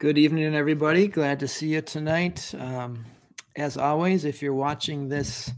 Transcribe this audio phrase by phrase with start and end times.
[0.00, 1.08] Good evening, everybody.
[1.08, 2.54] Glad to see you tonight.
[2.56, 3.04] Um,
[3.56, 5.50] as always, if you're watching this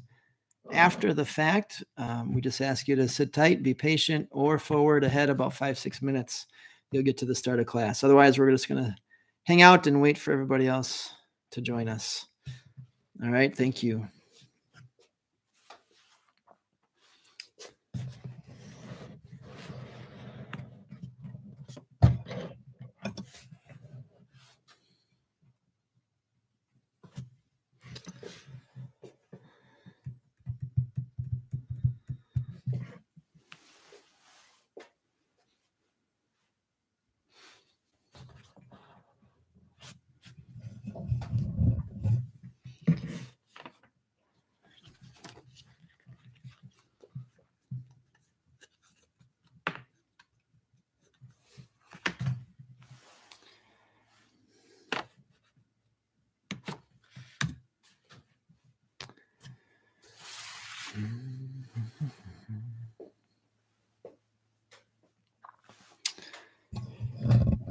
[0.72, 5.04] after the fact, um, we just ask you to sit tight, be patient, or forward
[5.04, 6.46] ahead about five, six minutes.
[6.90, 8.02] You'll get to the start of class.
[8.02, 8.96] Otherwise, we're just going to
[9.44, 11.12] hang out and wait for everybody else
[11.50, 12.24] to join us.
[13.22, 13.54] All right.
[13.54, 14.08] Thank you.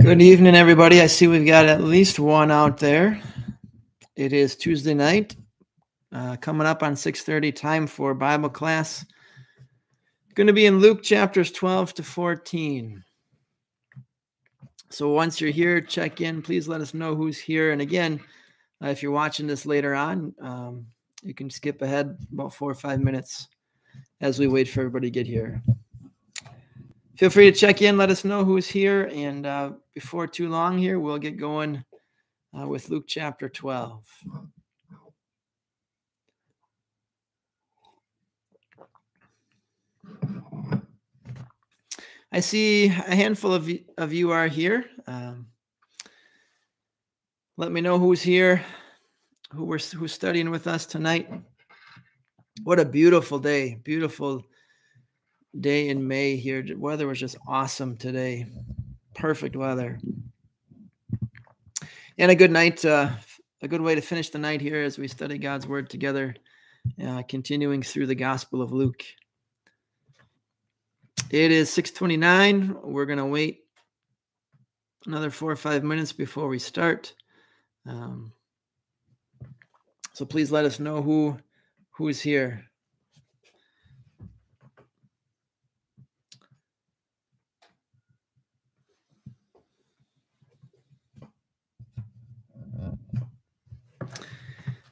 [0.09, 1.01] Good evening, everybody.
[1.01, 3.21] I see we've got at least one out there.
[4.15, 5.35] It is Tuesday night,
[6.11, 7.51] uh, coming up on 6:30.
[7.51, 9.05] Time for Bible class.
[10.33, 13.03] Going to be in Luke chapters 12 to 14.
[14.89, 16.41] So once you're here, check in.
[16.41, 17.71] Please let us know who's here.
[17.71, 18.19] And again,
[18.83, 20.87] uh, if you're watching this later on, um,
[21.21, 23.47] you can skip ahead about four or five minutes
[24.21, 25.61] as we wait for everybody to get here
[27.19, 27.97] feel free to check in.
[27.97, 29.11] Let us know who's here.
[29.13, 31.83] And uh, before too long here, we'll get going
[32.57, 34.05] uh, with Luke chapter 12.
[42.31, 44.85] I see a handful of, of you are here.
[45.05, 45.47] Um,
[47.57, 48.63] let me know who's here,
[49.51, 51.29] who we're who's studying with us tonight.
[52.63, 53.75] What a beautiful day!
[53.83, 54.45] Beautiful
[55.57, 56.61] day in May here.
[56.61, 58.47] The weather was just awesome today.
[59.15, 59.99] Perfect weather.
[62.17, 63.11] And a good night, uh,
[63.61, 66.35] a good way to finish the night here as we study God's word together,
[67.03, 69.03] uh, continuing through the Gospel of Luke.
[71.31, 72.75] It is 629.
[72.83, 73.65] We're to wait
[75.05, 77.13] another four or five minutes before we start.
[77.85, 78.33] Um,
[80.13, 81.37] so please let us know who
[81.91, 82.68] who is here.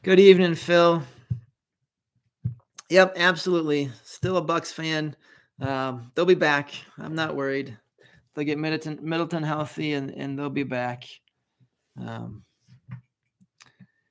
[0.07, 1.03] Good evening, Phil.
[2.90, 3.91] Yep, absolutely.
[4.06, 5.13] Still a Bucks fan.
[5.59, 6.72] Um, they'll be back.
[6.97, 7.78] I'm not worried.
[8.34, 11.03] They'll get Middleton, Middleton healthy, and and they'll be back.
[12.00, 12.45] Um,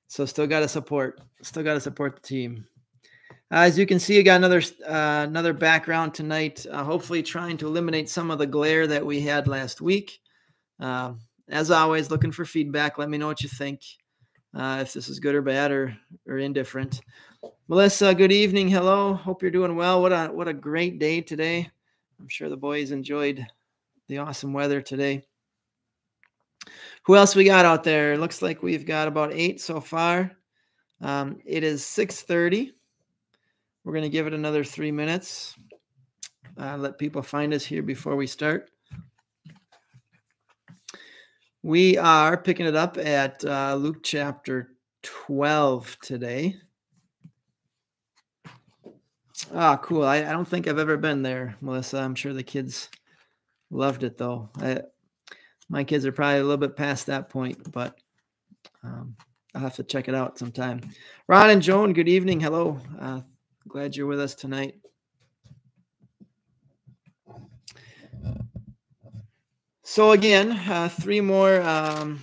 [0.07, 1.19] so still got to support.
[1.41, 2.67] Still got to support the team.
[3.51, 6.67] Uh, as you can see, I got another uh, another background tonight.
[6.71, 10.21] Uh, hopefully, trying to eliminate some of the glare that we had last week.
[10.79, 12.99] Um, as always, looking for feedback.
[12.99, 13.81] Let me know what you think
[14.57, 15.97] uh, if this is good or bad or
[16.27, 17.03] or indifferent.
[17.69, 18.69] Melissa, good evening.
[18.69, 19.15] Hello.
[19.15, 20.01] Hope you're doing well.
[20.01, 21.71] What a what a great day today.
[22.19, 23.47] I'm sure the boys enjoyed
[24.09, 25.23] the awesome weather today.
[27.05, 28.17] Who else we got out there?
[28.17, 30.33] Looks like we've got about eight so far.
[31.01, 32.73] Um, it is 6:30.
[33.85, 35.55] We're going to give it another three minutes.
[36.59, 38.71] Uh, let people find us here before we start.
[41.67, 46.55] We are picking it up at uh, Luke chapter 12 today.
[49.53, 50.05] Ah, cool.
[50.05, 51.99] I, I, don't think I've ever been there, Melissa.
[51.99, 52.89] I'm sure the kids
[53.73, 54.49] loved it, though.
[54.59, 54.83] I,
[55.69, 57.99] my kids are probably a little bit past that point, but
[58.85, 59.17] um,
[59.53, 60.83] I'll have to check it out sometime.
[61.27, 62.39] Ron and Joan, good evening.
[62.39, 62.79] Hello.
[63.01, 63.23] Uh,
[63.67, 64.77] glad you're with us tonight.
[69.89, 72.21] So again, uh, three more um,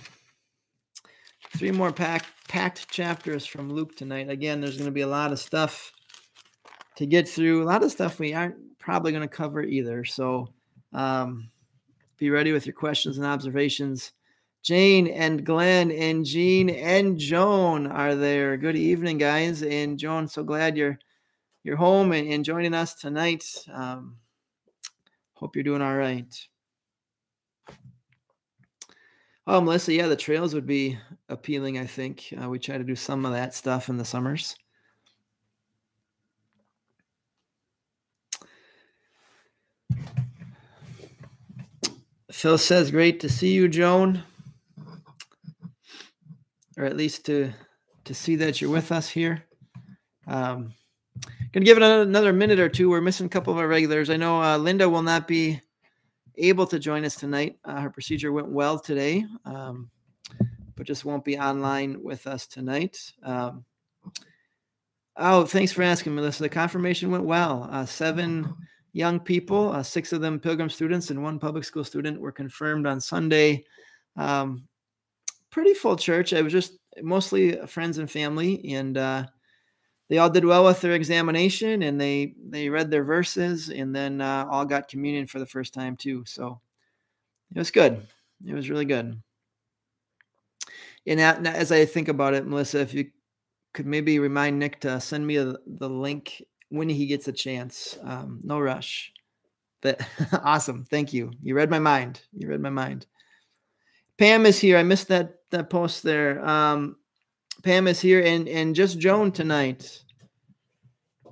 [1.56, 4.28] three more packed packed chapters from Luke tonight.
[4.28, 5.90] Again, there's going to be a lot of stuff
[6.96, 7.62] to get through.
[7.62, 10.04] A lot of stuff we aren't probably going to cover either.
[10.04, 10.50] So
[10.92, 11.48] um,
[12.18, 14.12] be ready with your questions and observations.
[14.62, 18.58] Jane and Glenn and Jean and Joan are there.
[18.58, 19.62] Good evening, guys.
[19.62, 20.98] And Joan, so glad you're
[21.62, 23.46] you're home and, and joining us tonight.
[23.72, 24.18] Um,
[25.32, 26.30] hope you're doing all right.
[29.46, 30.98] Oh, Melissa, yeah, the trails would be
[31.28, 31.78] appealing.
[31.78, 34.56] I think uh, we try to do some of that stuff in the summers.
[42.32, 44.24] Phil says, "Great to see you, Joan."
[46.76, 47.52] or at least to
[48.04, 49.44] to see that you're with us here.
[50.26, 50.74] Um,
[51.52, 52.90] gonna give it another minute or two.
[52.90, 54.10] We're missing a couple of our regulars.
[54.10, 55.60] I know uh, Linda will not be
[56.36, 57.58] able to join us tonight.
[57.64, 59.90] Uh, her procedure went well today, um,
[60.76, 63.12] but just won't be online with us tonight.
[63.22, 63.64] Um,
[65.16, 66.42] oh, thanks for asking, Melissa.
[66.42, 67.68] The confirmation went well.
[67.70, 68.54] Uh, seven
[68.92, 72.86] young people, uh, six of them pilgrim students and one public school student, were confirmed
[72.86, 73.64] on Sunday.
[74.16, 74.66] Um,
[75.50, 76.32] pretty full church.
[76.32, 79.26] I was just mostly friends and family, and uh,
[80.14, 84.20] they all did well with their examination, and they they read their verses, and then
[84.20, 86.22] uh, all got communion for the first time too.
[86.24, 86.60] So
[87.52, 88.06] it was good.
[88.46, 89.20] It was really good.
[91.08, 93.10] And as I think about it, Melissa, if you
[93.72, 97.98] could maybe remind Nick to send me a, the link when he gets a chance.
[98.04, 99.12] Um, no rush.
[99.82, 100.00] But
[100.44, 100.84] awesome.
[100.84, 101.32] Thank you.
[101.42, 102.20] You read my mind.
[102.32, 103.06] You read my mind.
[104.16, 104.78] Pam is here.
[104.78, 106.46] I missed that that post there.
[106.46, 106.98] Um,
[107.64, 110.03] Pam is here and and just Joan tonight.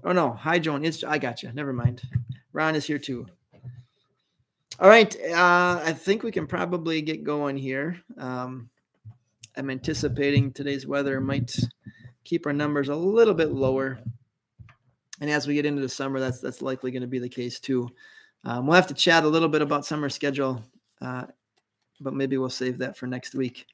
[0.05, 0.85] Oh no, hi Joan.
[0.85, 1.53] It's I got you.
[1.53, 2.03] Never mind.
[2.53, 3.27] Ron is here too.
[4.81, 5.15] All right.
[5.31, 8.01] Uh, I think we can probably get going here.
[8.19, 8.69] Um,
[9.57, 11.55] I'm anticipating today's weather might
[12.25, 14.01] keep our numbers a little bit lower.
[15.21, 17.61] And as we get into the summer, that's that's likely going to be the case
[17.61, 17.89] too.
[18.45, 20.65] Um, we'll have to chat a little bit about summer schedule,
[21.01, 21.27] uh,
[22.01, 23.67] but maybe we'll save that for next week.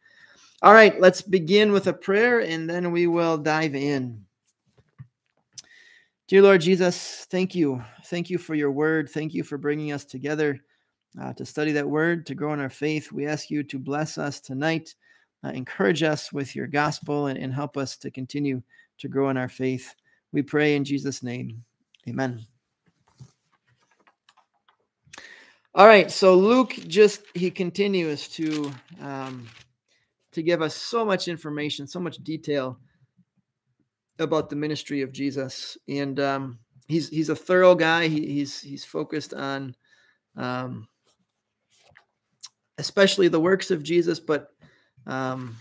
[0.60, 4.26] All right, let's begin with a prayer and then we will dive in.
[6.28, 7.82] Dear Lord Jesus, thank you.
[8.04, 9.08] Thank you for your word.
[9.08, 10.60] Thank you for bringing us together
[11.18, 13.10] uh, to study that word, to grow in our faith.
[13.10, 14.94] We ask you to bless us tonight,
[15.42, 18.62] uh, encourage us with your gospel, and, and help us to continue
[18.98, 19.94] to grow in our faith.
[20.32, 21.64] We pray in Jesus' name.
[22.06, 22.46] Amen.
[25.74, 28.70] All right, so Luke just he continues to
[29.00, 29.46] um,
[30.32, 32.78] to give us so much information, so much detail
[34.18, 38.08] about the ministry of Jesus, and um, he's he's a thorough guy.
[38.08, 39.74] He, he's he's focused on,
[40.36, 40.88] um,
[42.78, 44.50] especially the works of Jesus, but
[45.06, 45.56] um,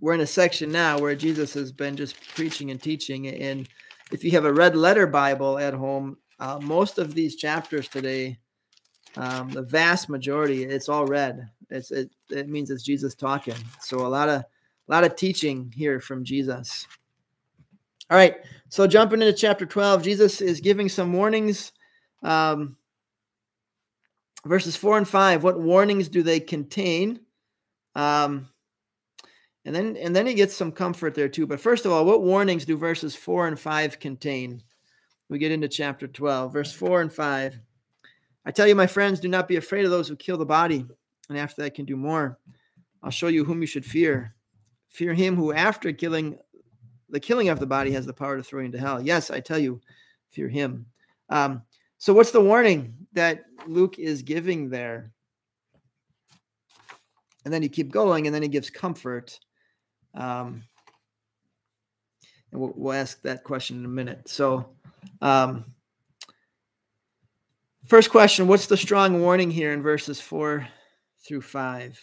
[0.00, 3.28] we're in a section now where Jesus has been just preaching and teaching.
[3.28, 3.68] And
[4.10, 8.38] if you have a red letter Bible at home, uh, most of these chapters today,
[9.16, 11.48] um, the vast majority, it's all red.
[11.70, 13.54] It's it, it means it's Jesus talking.
[13.80, 16.86] So a lot of a lot of teaching here from Jesus.
[18.12, 18.36] All right,
[18.68, 21.72] so jumping into chapter 12, Jesus is giving some warnings.
[22.22, 22.76] Um,
[24.44, 27.20] verses 4 and 5, what warnings do they contain?
[27.94, 28.50] Um,
[29.64, 31.46] and then and then he gets some comfort there too.
[31.46, 34.62] But first of all, what warnings do verses 4 and 5 contain?
[35.30, 37.58] We get into chapter 12, verse 4 and 5.
[38.44, 40.84] I tell you, my friends, do not be afraid of those who kill the body,
[41.30, 42.38] and after that can do more.
[43.02, 44.34] I'll show you whom you should fear.
[44.90, 46.36] Fear him who, after killing
[47.12, 49.00] the killing of the body, has the power to throw you into hell.
[49.00, 49.80] Yes, I tell you,
[50.30, 50.86] fear him.
[51.28, 51.62] Um,
[51.98, 55.12] so, what's the warning that Luke is giving there?
[57.44, 59.38] And then you keep going, and then he gives comfort.
[60.14, 60.62] Um,
[62.50, 64.28] and we'll, we'll, ask that question in a minute.
[64.28, 64.70] So,
[65.20, 65.64] um,
[67.86, 70.66] first question What's the strong warning here in verses four
[71.26, 72.00] through five?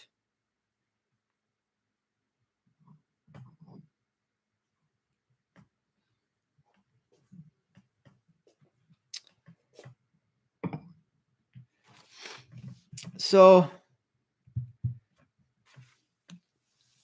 [13.20, 13.68] So,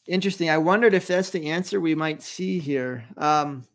[0.07, 0.49] interesting.
[0.49, 3.05] I wondered if that's the answer we might see here.
[3.19, 3.67] Um,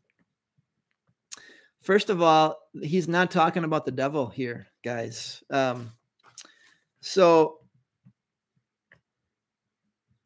[1.83, 5.43] first of all, he's not talking about the devil here, guys.
[5.51, 5.91] Um,
[6.99, 7.59] so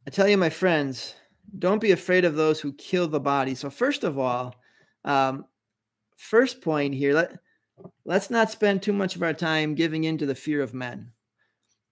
[0.07, 1.15] I tell you, my friends,
[1.59, 3.55] don't be afraid of those who kill the body.
[3.55, 4.55] So, first of all,
[5.03, 5.43] um,
[6.15, 7.37] first point here, let,
[8.05, 11.11] let's not spend too much of our time giving in to the fear of men.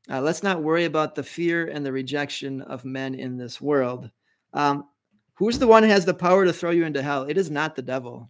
[0.10, 4.10] Uh, let's not worry about the fear and the rejection of men in this world.
[4.54, 4.90] Um,
[5.34, 7.24] who's the one who has the power to throw you into hell?
[7.24, 8.30] It is not the devil.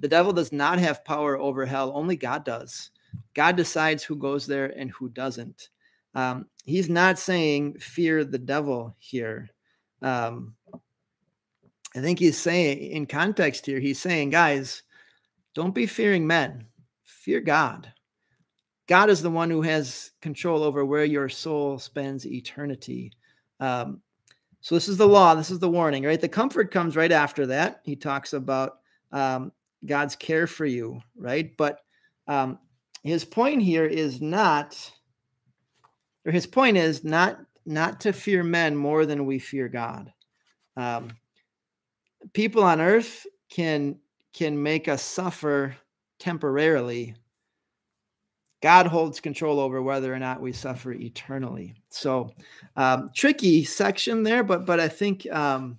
[0.00, 1.92] The devil does not have power over hell.
[1.94, 2.90] Only God does.
[3.34, 5.68] God decides who goes there and who doesn't.
[6.14, 9.50] Um, he's not saying fear the devil here.
[10.00, 10.54] Um,
[11.94, 14.82] I think he's saying, in context here, he's saying, guys,
[15.54, 16.66] don't be fearing men,
[17.04, 17.92] fear God.
[18.86, 23.12] God is the one who has control over where your soul spends eternity.
[23.60, 24.00] Um,
[24.60, 25.34] so this is the law.
[25.34, 26.20] This is the warning, right?
[26.20, 27.80] The comfort comes right after that.
[27.84, 28.78] He talks about
[29.10, 29.52] um,
[29.86, 31.56] God's care for you, right?
[31.56, 31.80] But
[32.28, 32.58] um,
[33.02, 34.78] his point here is not,
[36.24, 40.12] or his point is not not to fear men more than we fear God.
[40.76, 41.10] Um,
[42.32, 43.98] people on earth can
[44.32, 45.76] can make us suffer
[46.18, 47.14] temporarily.
[48.62, 51.74] God holds control over whether or not we suffer eternally.
[51.90, 52.32] So,
[52.76, 55.78] um, tricky section there, but but I think um,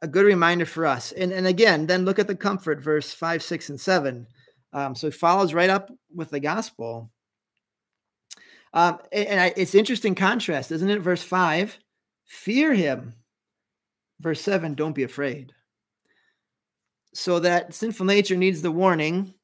[0.00, 1.12] a good reminder for us.
[1.12, 4.26] And and again, then look at the comfort, verse five, six, and seven.
[4.72, 7.10] Um, so it follows right up with the gospel.
[8.72, 11.00] Um, and, and I, it's interesting contrast, isn't it?
[11.00, 11.78] Verse five,
[12.24, 13.14] fear him.
[14.20, 15.52] Verse seven, don't be afraid.
[17.12, 19.34] So that sinful nature needs the warning.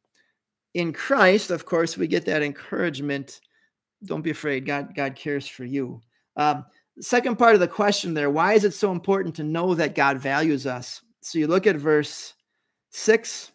[0.74, 3.40] In Christ, of course, we get that encouragement.
[4.04, 4.66] Don't be afraid.
[4.66, 6.00] God, God cares for you.
[6.36, 6.64] Um,
[7.00, 10.18] second part of the question there why is it so important to know that God
[10.18, 11.02] values us?
[11.22, 12.34] So you look at verse
[12.90, 13.52] six,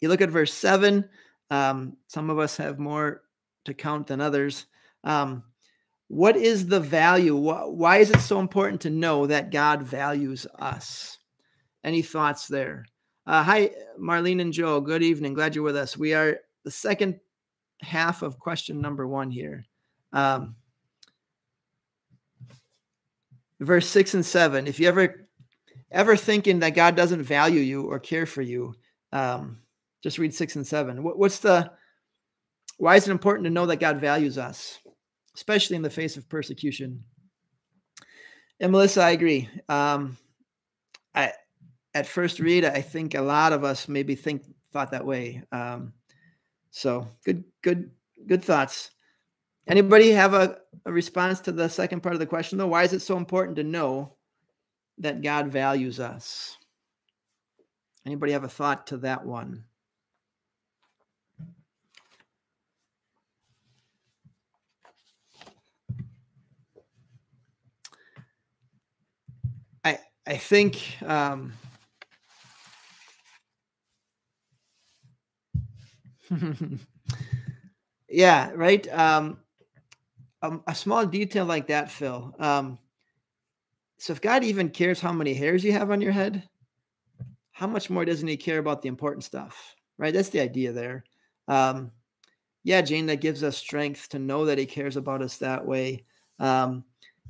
[0.00, 1.08] you look at verse seven.
[1.50, 3.22] Um, some of us have more
[3.64, 4.66] to count than others.
[5.04, 5.42] Um,
[6.08, 7.36] what is the value?
[7.36, 11.18] Why is it so important to know that God values us?
[11.84, 12.84] Any thoughts there?
[13.26, 14.80] Uh, hi, Marlene and Joe.
[14.80, 15.34] Good evening.
[15.34, 15.96] Glad you're with us.
[15.96, 17.20] We are the second
[17.82, 19.64] half of question number one here.
[20.12, 20.56] Um,
[23.60, 24.66] verse six and seven.
[24.66, 25.28] If you ever
[25.90, 28.74] ever thinking that God doesn't value you or care for you,
[29.12, 29.58] um,
[30.02, 31.02] just read six and seven.
[31.02, 31.70] What, what's the
[32.78, 34.78] why is it important to know that God values us,
[35.36, 37.04] especially in the face of persecution?
[38.60, 39.48] And Melissa, I agree.
[39.68, 40.16] Um,
[41.14, 41.32] I
[41.94, 45.42] at first read, I think a lot of us maybe think thought that way.
[45.52, 45.92] Um,
[46.70, 47.90] so good, good,
[48.26, 48.90] good thoughts.
[49.66, 52.66] Anybody have a, a response to the second part of the question, though?
[52.66, 54.14] Why is it so important to know
[54.98, 56.56] that God values us?
[58.06, 59.64] Anybody have a thought to that one?
[69.84, 71.52] I I think um,
[78.08, 78.86] yeah, right.
[78.92, 79.38] Um,
[80.42, 82.34] um, a small detail like that, Phil.
[82.38, 82.78] Um,
[83.98, 86.48] so if God even cares how many hairs you have on your head,
[87.52, 89.74] how much more doesn't He care about the important stuff?
[89.98, 90.14] Right.
[90.14, 91.04] That's the idea there.
[91.48, 91.90] Um,
[92.64, 96.04] yeah, Jane, that gives us strength to know that He cares about us that way.
[96.38, 96.84] Um,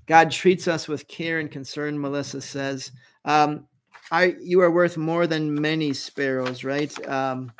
[0.06, 2.00] God treats us with care and concern.
[2.00, 2.92] Melissa says,
[3.24, 3.66] um,
[4.12, 6.92] "I you are worth more than many sparrows." Right.
[7.08, 7.52] Um,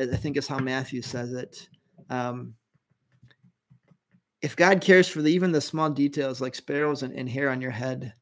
[0.00, 1.68] I think is how Matthew says it.
[2.10, 2.54] Um,
[4.42, 7.60] if God cares for the, even the small details like sparrows and, and hair on
[7.60, 8.12] your head,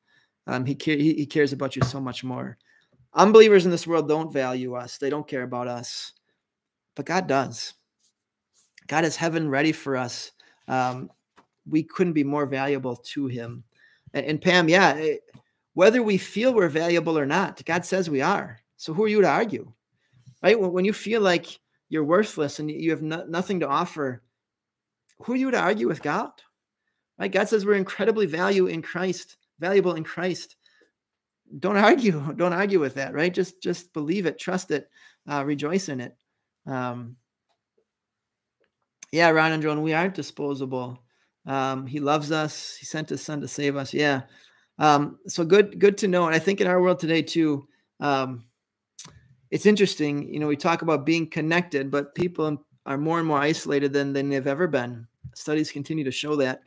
[0.47, 2.59] um, he, he, he cares about you so much more.
[3.15, 6.13] Unbelievers in this world don't value us, they don't care about us,
[6.95, 7.75] but God does.
[8.87, 10.33] God has heaven ready for us.
[10.69, 11.11] Um,
[11.69, 13.65] we couldn't be more valuable to Him.
[14.15, 15.39] And, and Pam, yeah, it, eh,
[15.75, 18.61] whether we feel we're valuable or not, God says we are.
[18.77, 19.73] So who are you to argue?
[20.43, 20.59] Right?
[20.59, 21.59] When, when you feel like
[21.93, 24.23] you're worthless and you have no, nothing to offer,
[25.19, 26.31] who are you to argue with God?
[27.19, 27.31] Right?
[27.31, 30.57] God says we're incredibly value in Christ, valuable in Christ.
[31.59, 32.33] Don't argue.
[32.37, 33.33] Don't argue with that, right?
[33.33, 34.89] Just just believe it, trust it,
[35.31, 36.17] uh, rejoice in it.
[36.67, 37.17] Um,
[39.13, 40.99] yeah, Ron and Joan, we aren't disposable.
[41.45, 42.75] Um, he loves us.
[42.75, 43.93] He sent his son to save us.
[43.93, 44.23] Yeah.
[44.79, 46.25] Um, so good, good to know.
[46.25, 47.69] And I think in our world today too,
[48.01, 48.45] um,
[49.53, 50.33] it's interesting.
[50.33, 54.15] You know, we talk about being connected, but people are more and more isolated than,
[54.15, 55.07] than they've ever been.
[55.35, 56.63] Studies continue to show that.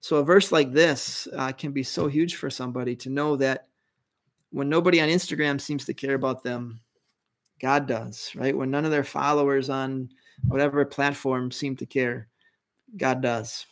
[0.00, 3.68] So a verse like this uh, can be so huge for somebody to know that
[4.50, 6.80] when nobody on Instagram seems to care about them,
[7.60, 8.56] God does, right?
[8.56, 10.08] When none of their followers on
[10.46, 12.28] whatever platform seem to care,
[12.96, 13.66] God does.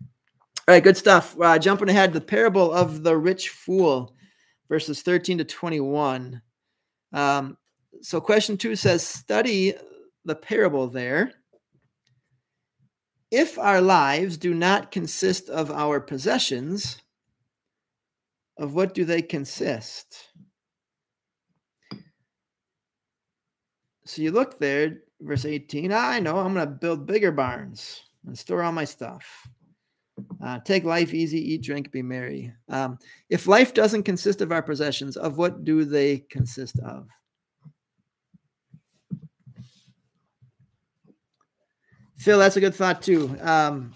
[0.00, 1.38] All right, good stuff.
[1.38, 4.14] Uh, jumping ahead, the parable of the rich fool,
[4.70, 6.40] verses 13 to 21.
[7.12, 7.58] Um,
[8.02, 9.74] so question two says, study
[10.24, 11.32] the parable there.
[13.30, 17.00] If our lives do not consist of our possessions,
[18.58, 20.28] of what do they consist?
[24.06, 25.90] So you look there, verse 18.
[25.92, 29.24] Ah, I know, I'm going to build bigger barns and store all my stuff.
[30.44, 32.52] Uh, take life easy, eat, drink, be merry.
[32.68, 32.98] Um,
[33.30, 37.08] if life doesn't consist of our possessions, of what do they consist of?
[42.24, 43.36] Phil, that's a good thought too.
[43.42, 43.94] Um,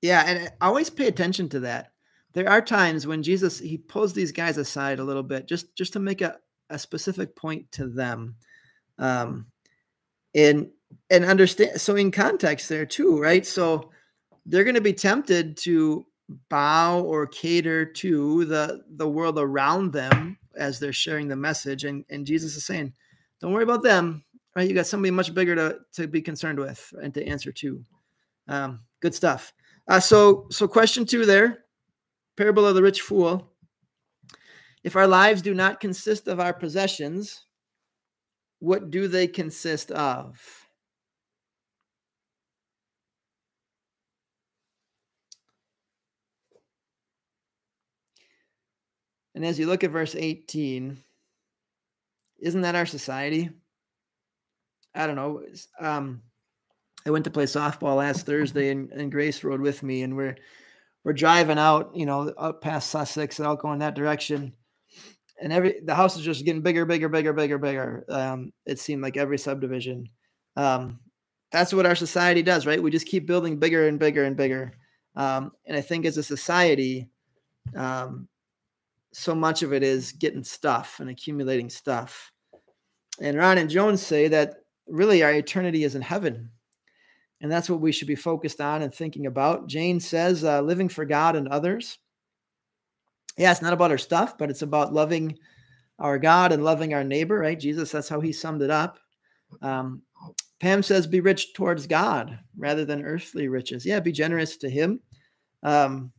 [0.00, 1.92] yeah, and always pay attention to that.
[2.32, 5.92] There are times when Jesus he pulls these guys aside a little bit just just
[5.92, 6.38] to make a,
[6.70, 8.36] a specific point to them.
[8.98, 9.48] Um,
[10.34, 10.70] and
[11.10, 13.44] and understand so in context there too, right?
[13.44, 13.90] So
[14.46, 16.06] they're going to be tempted to
[16.48, 22.06] bow or cater to the the world around them as they're sharing the message and
[22.08, 22.90] and jesus is saying
[23.40, 24.24] don't worry about them
[24.56, 24.68] right?
[24.68, 27.84] You got somebody much bigger to to be concerned with and to answer to.
[28.48, 29.52] Um, good stuff.
[29.88, 31.64] Uh, so so question two there
[32.36, 33.52] parable of the rich fool.
[34.84, 37.46] If our lives do not consist of our possessions
[38.62, 40.40] what do they consist of?
[49.34, 50.96] And as you look at verse 18,
[52.38, 53.50] isn't that our society?
[54.94, 55.42] I don't know.
[55.80, 56.22] Um,
[57.06, 60.36] I went to play softball last Thursday, and, and Grace rode with me, and we're
[61.04, 64.52] we're driving out, you know, up past Sussex and out going that direction.
[65.40, 68.04] And every the house is just getting bigger, bigger, bigger, bigger, bigger.
[68.08, 70.08] Um, it seemed like every subdivision.
[70.56, 71.00] Um,
[71.50, 72.82] that's what our society does, right?
[72.82, 74.72] We just keep building bigger and bigger and bigger.
[75.16, 77.08] Um, and I think as a society,
[77.76, 78.28] um,
[79.12, 82.32] so much of it is getting stuff and accumulating stuff.
[83.20, 86.50] And Ron and Jones say that really our eternity is in heaven.
[87.40, 89.66] And that's what we should be focused on and thinking about.
[89.66, 91.98] Jane says, uh, living for God and others.
[93.36, 95.38] Yeah, it's not about our stuff, but it's about loving
[95.98, 97.58] our God and loving our neighbor, right?
[97.58, 98.98] Jesus, that's how he summed it up.
[99.60, 100.02] Um,
[100.60, 103.84] Pam says, be rich towards God rather than earthly riches.
[103.84, 105.00] Yeah, be generous to him.
[105.62, 106.12] Um,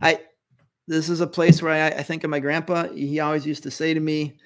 [0.00, 0.20] I
[0.88, 2.88] this is a place where I, I think of my grandpa.
[2.88, 4.38] He always used to say to me,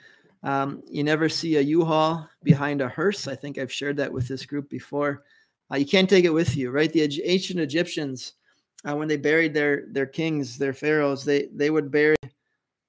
[0.42, 4.28] um, "You never see a U-Haul behind a hearse." I think I've shared that with
[4.28, 5.22] this group before.
[5.72, 6.92] Uh, you can't take it with you, right?
[6.92, 8.34] The ancient Egyptians,
[8.88, 12.16] uh, when they buried their their kings, their pharaohs, they they would bury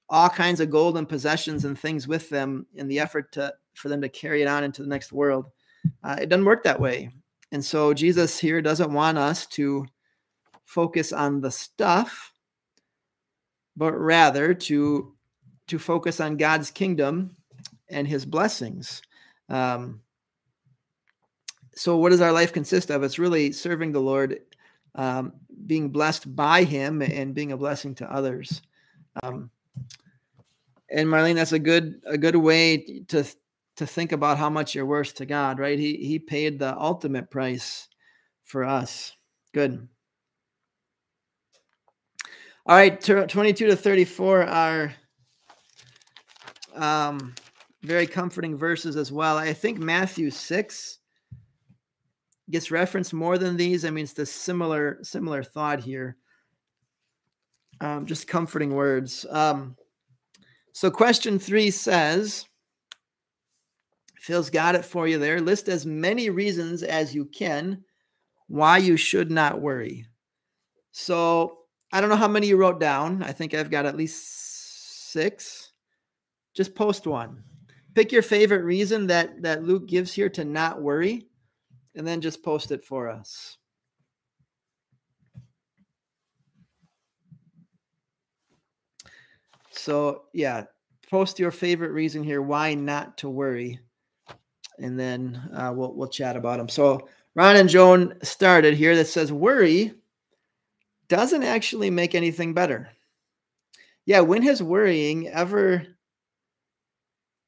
[0.09, 3.89] all kinds of gold and possessions and things with them in the effort to for
[3.89, 5.45] them to carry it on into the next world.
[6.03, 7.09] Uh, it doesn't work that way,
[7.51, 9.85] and so Jesus here doesn't want us to
[10.65, 12.31] focus on the stuff
[13.75, 15.13] but rather to
[15.67, 17.35] to focus on God's kingdom
[17.91, 19.01] and His blessings.
[19.49, 20.01] Um,
[21.75, 23.03] so, what does our life consist of?
[23.03, 24.39] It's really serving the Lord,
[24.95, 25.33] um,
[25.65, 28.61] being blessed by Him, and being a blessing to others.
[29.23, 29.49] Um,
[30.89, 33.23] and Marlene, that's a good a good way to
[33.77, 35.79] to think about how much you're worth to God, right?
[35.79, 37.87] He He paid the ultimate price
[38.43, 39.13] for us.
[39.53, 39.87] Good.
[42.65, 44.93] All right, 22 to 34 are
[46.75, 47.33] um,
[47.83, 49.37] very comforting verses as well.
[49.37, 50.99] I think Matthew 6
[52.51, 53.85] gets referenced more than these.
[53.85, 56.17] I mean, it's the similar similar thought here.
[57.79, 59.25] Um, just comforting words.
[59.29, 59.75] Um,
[60.73, 62.45] so, question three says,
[64.17, 65.41] Phil's got it for you there.
[65.41, 67.83] List as many reasons as you can
[68.47, 70.05] why you should not worry.
[70.91, 71.59] So,
[71.91, 73.23] I don't know how many you wrote down.
[73.23, 75.71] I think I've got at least six.
[76.53, 77.43] Just post one.
[77.93, 81.27] Pick your favorite reason that that Luke gives here to not worry,
[81.95, 83.57] and then just post it for us.
[89.71, 90.65] So yeah,
[91.09, 93.79] post your favorite reason here why not to worry,
[94.79, 96.69] and then uh, we'll we'll chat about them.
[96.69, 99.93] So Ron and Joan started here that says worry
[101.07, 102.89] doesn't actually make anything better.
[104.05, 105.85] Yeah, when has worrying ever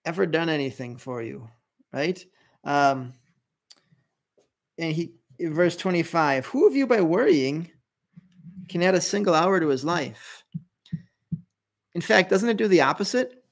[0.06, 1.50] ever done anything for you,
[1.92, 2.24] right?
[2.64, 3.14] Um
[4.78, 7.70] and he verse 25, who of you by worrying
[8.70, 10.44] can add a single hour to his life?
[11.94, 13.44] In fact, doesn't it do the opposite?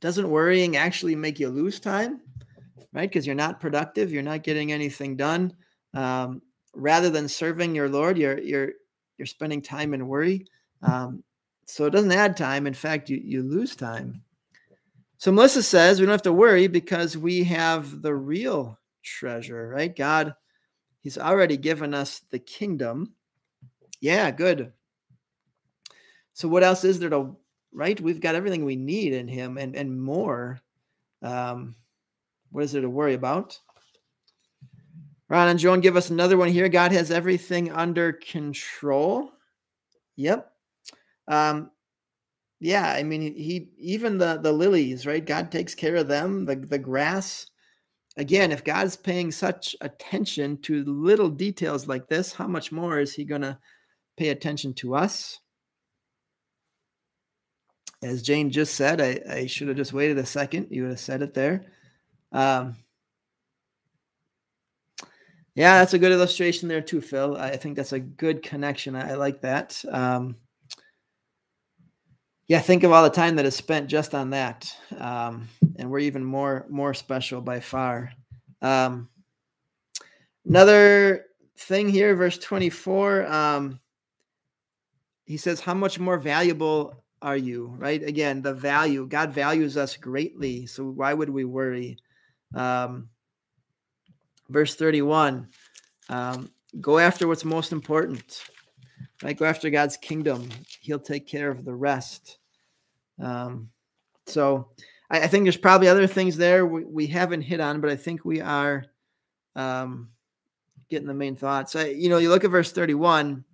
[0.00, 2.20] Doesn't worrying actually make you lose time?
[2.92, 3.08] Right?
[3.08, 5.52] Because you're not productive, you're not getting anything done.
[5.94, 6.42] Um,
[6.74, 8.72] rather than serving your Lord, you're you're
[9.18, 10.46] you're spending time in worry.
[10.82, 11.22] Um,
[11.66, 12.66] so it doesn't add time.
[12.66, 14.22] In fact, you you lose time.
[15.18, 19.94] So Melissa says we don't have to worry because we have the real treasure, right?
[19.94, 20.34] God,
[21.00, 23.12] He's already given us the kingdom.
[24.00, 24.72] Yeah, good.
[26.32, 27.36] So what else is there to
[27.72, 28.00] right?
[28.00, 30.60] We've got everything we need in Him and and more.
[31.22, 31.74] Um,
[32.50, 33.58] what is there to worry about?
[35.28, 36.68] Ron and Joan give us another one here.
[36.68, 39.32] God has everything under control.
[40.16, 40.50] Yep.
[41.26, 41.70] Um,
[42.64, 45.24] yeah, I mean, he even the the lilies, right?
[45.24, 46.46] God takes care of them.
[46.46, 47.46] The the grass.
[48.18, 53.14] Again, if God's paying such attention to little details like this, how much more is
[53.14, 53.58] He going to
[54.18, 55.40] pay attention to us?
[58.02, 60.68] As Jane just said, I, I should have just waited a second.
[60.70, 61.66] You would have said it there.
[62.32, 62.76] Um,
[65.54, 67.36] Yeah, that's a good illustration there too, Phil.
[67.36, 68.96] I think that's a good connection.
[68.96, 69.84] I, I like that.
[69.90, 70.36] Um,
[72.46, 76.00] yeah, think of all the time that is spent just on that, um, and we're
[76.00, 78.12] even more more special by far.
[78.60, 79.08] Um,
[80.46, 81.26] another
[81.58, 83.26] thing here, verse twenty four.
[83.26, 83.80] Um,
[85.24, 88.02] he says, "How much more valuable are you?" Right?
[88.02, 89.06] Again, the value.
[89.06, 91.96] God values us greatly, so why would we worry?
[92.54, 93.08] Um,
[94.50, 95.48] verse thirty one.
[96.10, 98.42] Um, go after what's most important
[99.22, 99.36] right?
[99.36, 100.48] Go after God's kingdom.
[100.80, 102.38] He'll take care of the rest.
[103.20, 103.70] Um,
[104.26, 104.68] so
[105.10, 107.96] I, I, think there's probably other things there we, we haven't hit on, but I
[107.96, 108.86] think we are
[109.54, 110.08] um,
[110.88, 111.76] getting the main thoughts.
[111.76, 113.44] I, you know, you look at verse 31,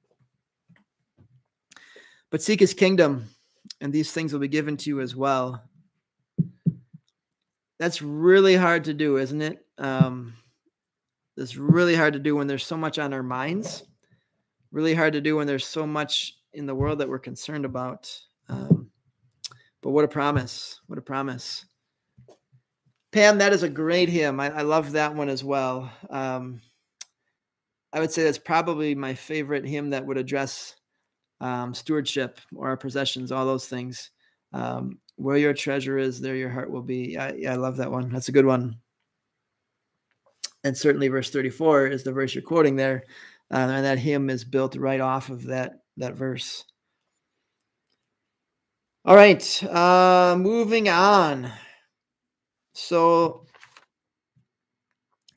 [2.30, 3.26] but seek his kingdom,
[3.80, 5.62] and these things will be given to you as well.
[7.78, 9.64] That's really hard to do, isn't it?
[9.78, 10.34] Um,
[11.36, 13.84] it's really hard to do when there's so much on our minds
[14.72, 18.12] really hard to do when there's so much in the world that we're concerned about.
[18.48, 18.90] Um,
[19.82, 20.80] but what a promise!
[20.86, 21.64] What a promise.
[23.12, 24.38] Pam, that is a great hymn.
[24.38, 25.90] I, I love that one as well.
[26.10, 26.60] Um,
[27.92, 30.76] I would say that's probably my favorite hymn that would address
[31.40, 34.10] um, stewardship or our possessions, all those things.
[34.52, 37.18] Um, where your treasure is, there your heart will be.
[37.18, 38.10] I, yeah, I love that one.
[38.10, 38.76] That's a good one.
[40.64, 43.04] And certainly, verse 34 is the verse you're quoting there.
[43.52, 46.64] Uh, and that hymn is built right off of that that verse.
[49.04, 51.50] All right, uh, moving on.
[52.74, 53.46] So,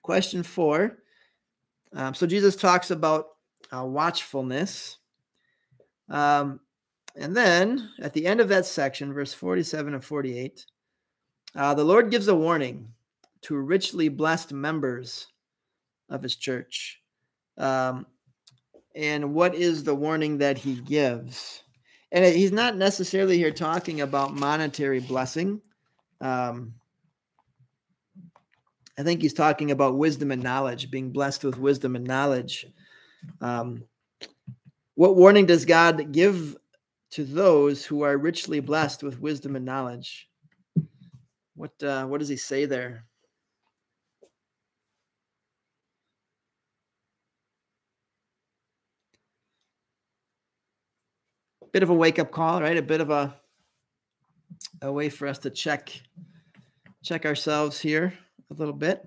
[0.02, 1.00] question four.
[1.94, 3.26] Um, so Jesus talks about
[3.76, 4.98] uh, watchfulness,
[6.10, 6.60] um,
[7.16, 10.66] and then at the end of that section, verse forty-seven and forty-eight,
[11.56, 12.90] uh, the Lord gives a warning
[13.42, 15.28] to richly blessed members
[16.10, 17.00] of His church.
[17.58, 18.06] Um,
[18.96, 21.64] and what is the warning that he gives?
[22.12, 25.62] And he's not necessarily here talking about monetary blessing.
[26.22, 26.76] Um,
[28.98, 32.68] I think he's talking about wisdom and knowledge, being blessed with wisdom and knowledge.
[33.42, 33.84] Um,
[34.96, 36.56] what warning does God give
[37.12, 40.30] to those who are richly blessed with wisdom and knowledge?
[41.56, 43.06] What uh, what does he say there?
[51.74, 52.78] Bit of a wake up call, right?
[52.78, 53.36] A bit of a
[54.82, 55.92] a way for us to check
[57.04, 58.14] check ourselves here
[58.50, 59.04] a little bit.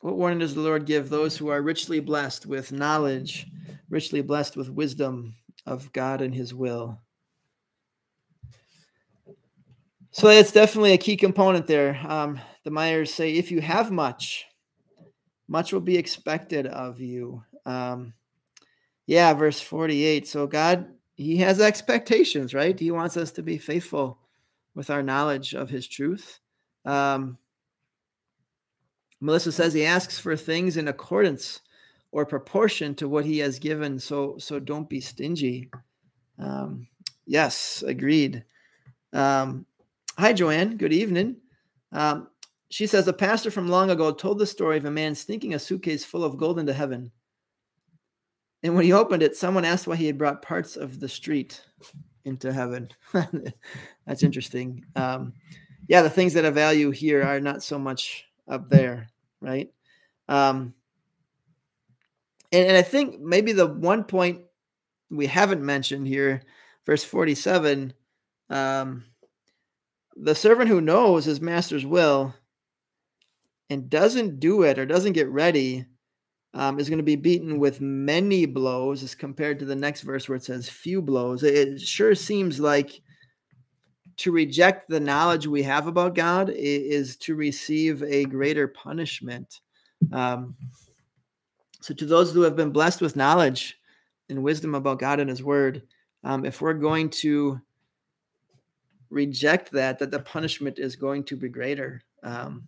[0.00, 3.46] What warning does the Lord give those who are richly blessed with knowledge,
[3.88, 5.34] richly blessed with wisdom
[5.66, 6.98] of God and His will?
[10.10, 12.00] So that's definitely a key component there.
[12.08, 14.46] Um, the Myers say, if you have much,
[15.46, 17.42] much will be expected of you.
[17.66, 18.14] Um,
[19.06, 20.26] yeah, verse 48.
[20.26, 22.78] So God, he has expectations, right?
[22.78, 24.18] He wants us to be faithful
[24.74, 26.40] with our knowledge of his truth.
[26.84, 27.38] Um,
[29.20, 31.60] Melissa says he asks for things in accordance
[32.12, 33.98] or proportion to what he has given.
[33.98, 35.70] So, so don't be stingy.
[36.38, 36.86] Um,
[37.26, 38.44] yes, agreed.
[39.12, 39.64] Um,
[40.18, 40.76] hi, Joanne.
[40.76, 41.36] Good evening.
[41.92, 42.28] Um,
[42.68, 45.58] she says a pastor from long ago told the story of a man sneaking a
[45.58, 47.10] suitcase full of gold into heaven.
[48.66, 51.62] And when he opened it, someone asked why he had brought parts of the street
[52.24, 52.88] into heaven.
[54.06, 54.84] That's interesting.
[54.96, 55.34] Um,
[55.86, 59.06] yeah, the things that have value here are not so much up there,
[59.40, 59.72] right?
[60.28, 60.74] Um,
[62.50, 64.40] and, and I think maybe the one point
[65.10, 66.42] we haven't mentioned here,
[66.86, 67.94] verse 47,
[68.50, 69.04] um,
[70.16, 72.34] the servant who knows his master's will
[73.70, 75.84] and doesn't do it or doesn't get ready
[76.56, 80.26] um, is going to be beaten with many blows as compared to the next verse
[80.26, 81.42] where it says few blows.
[81.42, 83.02] It sure seems like
[84.16, 89.60] to reject the knowledge we have about God is to receive a greater punishment.
[90.12, 90.56] Um,
[91.82, 93.78] so, to those who have been blessed with knowledge
[94.30, 95.82] and wisdom about God and His Word,
[96.24, 97.60] um, if we're going to
[99.10, 102.00] reject that, that the punishment is going to be greater.
[102.22, 102.66] Um,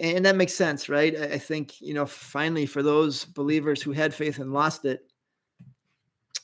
[0.00, 1.16] and that makes sense, right?
[1.16, 5.00] I think, you know, finally for those believers who had faith and lost it,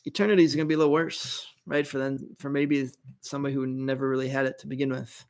[0.05, 1.87] eternity is going to be a little worse, right?
[1.87, 2.91] For them, for maybe
[3.21, 5.25] somebody who never really had it to begin with.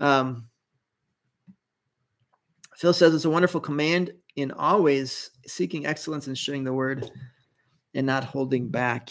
[0.00, 0.48] Um,
[2.76, 7.10] Phil says it's a wonderful command in always seeking excellence and sharing the word
[7.94, 9.10] and not holding back.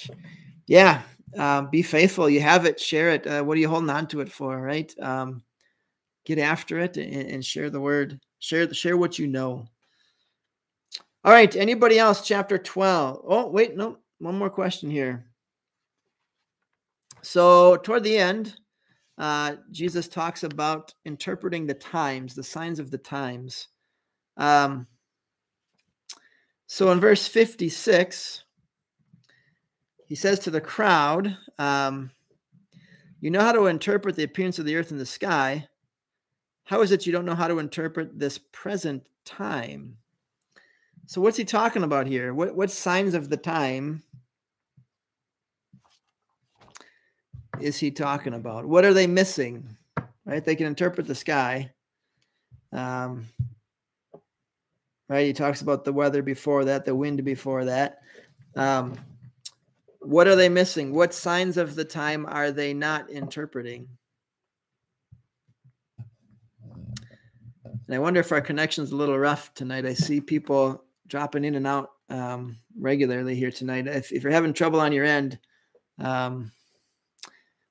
[0.67, 1.01] Yeah,
[1.37, 2.29] um, be faithful.
[2.29, 3.25] You have it, share it.
[3.25, 4.93] Uh, what are you holding on to it for, right?
[5.01, 5.41] Um,
[6.25, 8.19] get after it and, and share the word.
[8.39, 9.65] Share share what you know.
[11.23, 11.55] All right.
[11.55, 12.25] Anybody else?
[12.25, 13.21] Chapter 12.
[13.27, 15.25] Oh, wait, no, one more question here.
[17.23, 18.55] So toward the end,
[19.17, 23.69] uh, Jesus talks about interpreting the times, the signs of the times.
[24.37, 24.85] Um,
[26.67, 28.43] so in verse 56,
[30.05, 32.11] he says to the crowd, um,
[33.21, 35.67] You know how to interpret the appearance of the earth and the sky.
[36.65, 39.97] How is it you don't know how to interpret this present time?
[41.05, 42.33] So, what's he talking about here?
[42.33, 44.01] What, what signs of the time
[47.61, 48.65] is he talking about?
[48.65, 49.77] What are they missing?
[50.25, 50.43] Right?
[50.43, 51.71] They can interpret the sky.
[52.71, 53.27] Um,
[55.07, 55.27] right?
[55.27, 58.01] He talks about the weather before that, the wind before that.
[58.55, 58.95] Um,
[59.99, 60.93] what are they missing?
[60.93, 63.87] What signs of the time are they not interpreting?
[67.85, 69.85] And I wonder if our connection's a little rough tonight.
[69.85, 73.87] I see people dropping in and out um, regularly here tonight.
[73.87, 75.39] If, if, you're having trouble on your end,
[75.99, 76.51] um,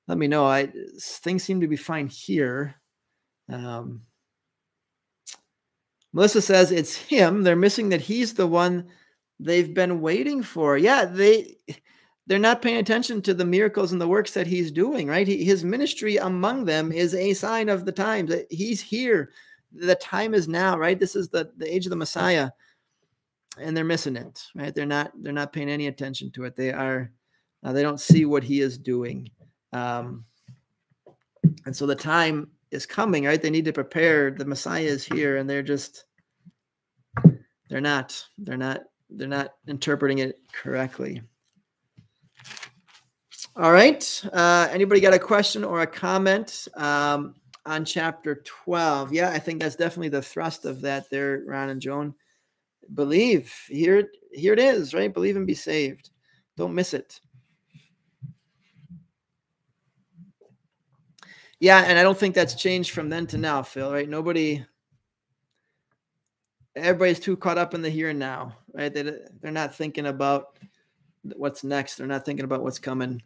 [0.07, 0.45] let me know.
[0.45, 2.75] I things seem to be fine here.
[3.51, 4.01] Um,
[6.13, 7.43] Melissa says it's him.
[7.43, 8.87] They're missing that he's the one
[9.39, 10.77] they've been waiting for.
[10.77, 11.57] Yeah, they
[12.27, 15.07] they're not paying attention to the miracles and the works that he's doing.
[15.07, 18.29] Right, he, his ministry among them is a sign of the times.
[18.29, 19.31] That he's here.
[19.75, 20.77] The time is now.
[20.77, 22.49] Right, this is the the age of the Messiah,
[23.59, 24.43] and they're missing it.
[24.55, 26.55] Right, they're not they're not paying any attention to it.
[26.55, 27.11] They are
[27.63, 29.29] uh, they don't see what he is doing.
[29.73, 30.25] Um,
[31.65, 33.41] and so the time is coming, right?
[33.41, 34.31] They need to prepare.
[34.31, 36.05] The Messiah is here, and they're just
[37.69, 41.21] they're not they're not they're not interpreting it correctly.
[43.57, 44.21] All right.
[44.33, 47.35] Uh, anybody got a question or a comment um,
[47.65, 49.13] on chapter 12?
[49.13, 52.13] Yeah, I think that's definitely the thrust of that there, Ron and Joan.
[52.93, 53.53] Believe.
[53.67, 55.13] Here, here it is, right?
[55.13, 56.11] Believe and be saved.
[56.57, 57.19] Don't miss it.
[61.59, 64.07] Yeah, and I don't think that's changed from then to now, Phil, right?
[64.07, 64.65] Nobody
[66.75, 68.93] everybody's too caught up in the here and now, right?
[68.93, 69.03] They
[69.41, 70.59] they're not thinking about
[71.35, 71.95] what's next.
[71.95, 73.21] They're not thinking about what's coming.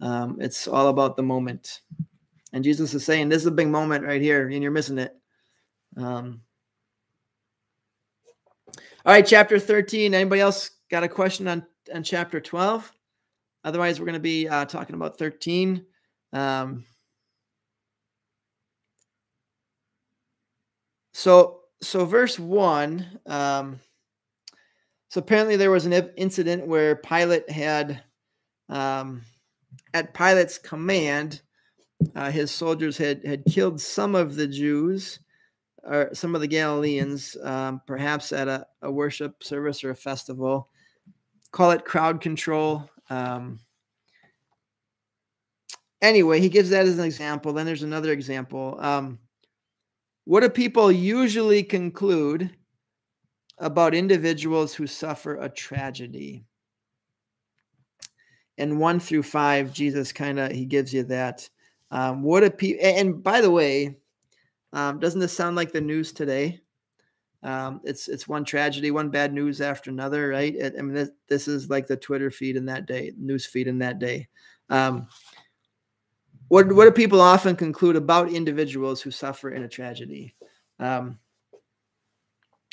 [0.00, 1.80] Um, it's all about the moment.
[2.54, 5.14] And Jesus is saying, "This is a big moment right here, and you're missing it."
[5.98, 6.40] Um,
[9.04, 10.14] all right, chapter 13.
[10.14, 12.90] Anybody else got a question on, on chapter 12?
[13.64, 15.84] Otherwise, we're going to be uh, talking about 13.
[16.32, 16.84] Um,
[21.14, 23.20] So, so verse one.
[23.26, 23.80] Um,
[25.08, 28.02] so apparently there was an incident where Pilate had,
[28.68, 29.22] um,
[29.94, 31.40] at Pilate's command,
[32.14, 35.20] uh, his soldiers had had killed some of the Jews
[35.84, 40.68] or some of the Galileans, um, perhaps at a, a, worship service or a festival.
[41.52, 42.88] Call it crowd control.
[43.10, 43.60] Um,
[46.00, 47.52] anyway, he gives that as an example.
[47.52, 48.78] Then there's another example.
[48.80, 49.18] Um,
[50.24, 52.50] what do people usually conclude
[53.58, 56.44] about individuals who suffer a tragedy?
[58.56, 61.48] And one through five, Jesus kind of he gives you that.
[61.94, 62.84] Um, what do people?
[62.84, 63.96] And by the way,
[64.72, 66.60] um, doesn't this sound like the news today?
[67.44, 70.56] Um, it's it's one tragedy, one bad news after another, right?
[70.60, 73.78] I mean, this, this is like the Twitter feed in that day, news feed in
[73.78, 74.28] that day.
[74.70, 75.06] Um,
[76.48, 80.34] what what do people often conclude about individuals who suffer in a tragedy?
[80.80, 81.20] Um,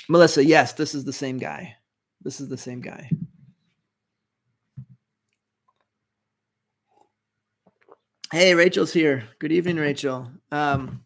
[0.09, 1.75] Melissa, yes, this is the same guy.
[2.23, 3.09] This is the same guy.
[8.31, 9.25] Hey, Rachel's here.
[9.39, 10.31] Good evening, Rachel.
[10.53, 11.03] Um,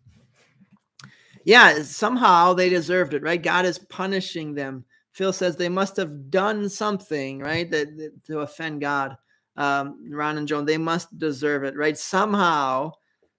[1.43, 3.41] yeah, somehow they deserved it, right?
[3.41, 4.85] God is punishing them.
[5.11, 9.17] Phil says they must have done something, right, that, that to offend God
[9.57, 11.97] um, Ron and Joan, they must deserve it, right?
[11.97, 12.91] Somehow,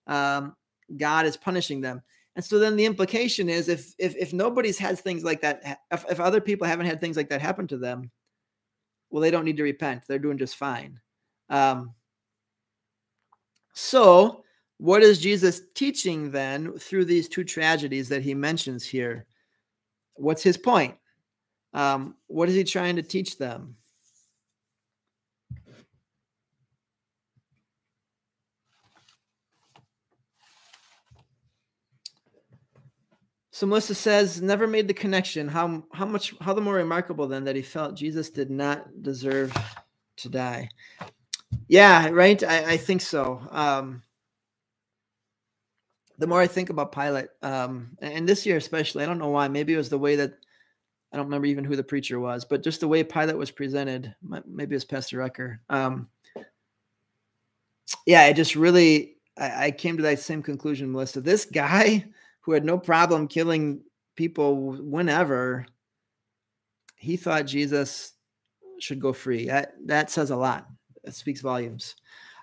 [0.06, 0.56] um,
[0.96, 2.02] God is punishing them.
[2.34, 6.04] And so then the implication is if if if nobody's had things like that, if,
[6.10, 8.10] if other people haven't had things like that happen to them,
[9.10, 10.02] well, they don't need to repent.
[10.06, 11.00] They're doing just fine.
[11.48, 11.94] Um,
[13.78, 14.42] so,
[14.78, 19.26] what is Jesus teaching then through these two tragedies that he mentions here?
[20.14, 20.94] What's his point?
[21.74, 23.76] Um, what is he trying to teach them?
[33.50, 35.48] So Melissa says, never made the connection.
[35.48, 39.54] How how much how the more remarkable then that he felt Jesus did not deserve
[40.16, 40.70] to die.
[41.68, 42.42] Yeah, right.
[42.44, 43.42] I, I think so.
[43.50, 44.02] Um,
[46.18, 49.48] the more I think about Pilate, um, and this year especially, I don't know why.
[49.48, 50.34] Maybe it was the way that
[51.12, 54.14] I don't remember even who the preacher was, but just the way Pilate was presented.
[54.46, 55.60] Maybe it was Pastor Rucker.
[55.70, 56.08] Um,
[58.06, 61.20] yeah, it just really, I, I came to that same conclusion, Melissa.
[61.20, 62.06] This guy
[62.42, 63.82] who had no problem killing
[64.16, 65.66] people whenever,
[66.96, 68.12] he thought Jesus
[68.80, 69.46] should go free.
[69.46, 70.66] That that says a lot.
[71.10, 71.96] Speaks volumes.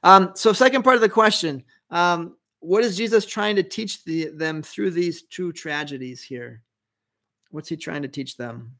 [0.04, 4.30] Um, so, second part of the question: um, What is Jesus trying to teach the,
[4.30, 6.62] them through these two tragedies here?
[7.52, 8.76] What's he trying to teach them?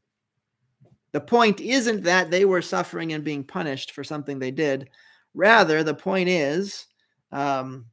[1.12, 4.90] The point isn't that they were suffering and being punished for something they did.
[5.34, 6.86] Rather, the point is,
[7.30, 7.86] um,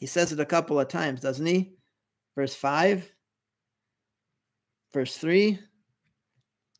[0.00, 1.74] he says it a couple of times, doesn't he?
[2.34, 3.10] Verse 5,
[4.92, 5.58] verse 3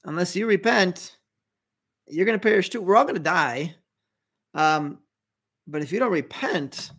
[0.05, 1.17] unless you repent,
[2.07, 2.81] you're going to perish too.
[2.81, 3.75] We're all going to die.
[4.55, 4.99] Um,
[5.67, 6.91] but if you don't repent,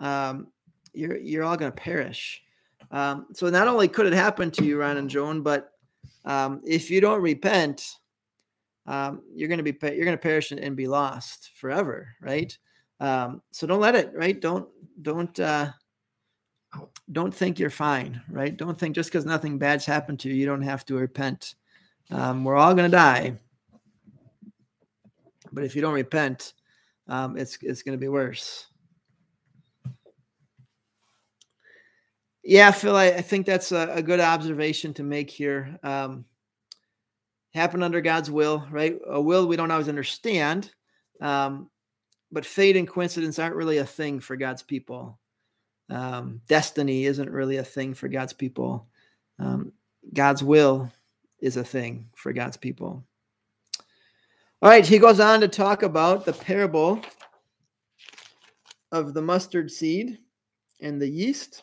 [0.00, 0.48] um,
[0.92, 2.42] you're you're all going to perish.
[2.90, 5.70] Um, so not only could it happen to you, Ron and Joan, but
[6.24, 7.88] um, if you don't repent,
[8.86, 12.56] um, you're going to be you're going to perish and, and, be lost forever, right?
[12.98, 14.40] Um, so don't let it, right?
[14.40, 14.68] Don't
[15.02, 15.70] don't uh,
[17.12, 18.56] don't think you're fine, right?
[18.56, 21.54] Don't think just because nothing bad's happened to you, you don't have to repent.
[22.10, 23.34] Um, we're all going to die,
[25.52, 26.52] but if you don't repent,
[27.08, 28.66] um, it's it's going to be worse.
[32.42, 35.78] Yeah, Phil, I, I think that's a, a, good observation to make here.
[35.82, 36.24] Um,
[37.52, 38.96] happen under God's will, right?
[39.08, 40.72] A will we don't always understand,
[41.20, 41.68] um,
[42.32, 45.18] but fate and coincidence aren't really a thing for God's people.
[45.90, 48.86] Um, destiny isn't really a thing for God's people.
[49.38, 49.72] Um,
[50.14, 50.90] God's will
[51.40, 53.04] is a thing for God's people.
[54.62, 57.00] All right, he goes on to talk about the parable
[58.92, 60.18] of the mustard seed
[60.82, 61.62] and the yeast.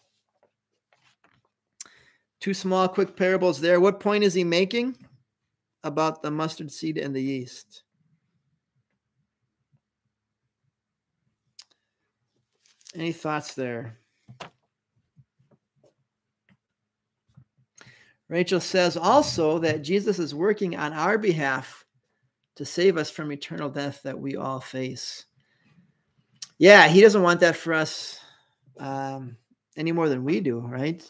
[2.40, 3.80] Two small, quick parables there.
[3.80, 4.98] What point is he making
[5.84, 7.84] about the mustard seed and the yeast?
[12.96, 14.00] Any thoughts there?
[18.28, 21.86] Rachel says also that Jesus is working on our behalf
[22.58, 25.26] to save us from eternal death that we all face.
[26.58, 28.20] Yeah, he doesn't want that for us
[28.80, 29.38] um,
[29.78, 31.10] any more than we do, right?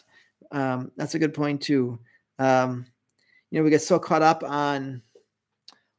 [0.52, 1.98] Um, that's a good point too.
[2.38, 2.86] Um,
[3.50, 5.02] you know, we get so caught up on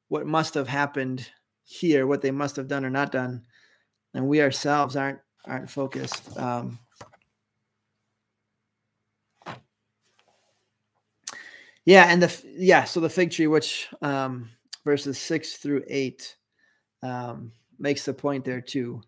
[0.10, 1.28] what must have happened
[1.64, 3.44] here, what they must have done or not done,
[4.14, 6.38] and we ourselves aren't aren't focused.
[6.38, 6.78] Um,
[11.86, 14.52] yeah, and the yeah, so the fig tree, which um,
[14.90, 16.36] verses six through eight,
[17.04, 19.00] um, makes the point there too.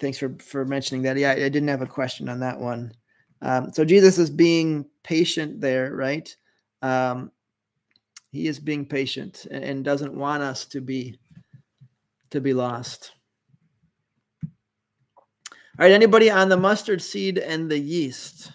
[0.00, 1.16] Thanks for for mentioning that.
[1.16, 2.92] Yeah, I didn't have a question on that one.
[3.42, 6.36] Um, so Jesus is being patient there, right?
[6.82, 7.30] Um,
[8.32, 11.16] he is being patient and, and doesn't want us to be
[12.30, 13.12] to be lost.
[14.44, 18.50] All right, anybody on the mustard seed and the yeast?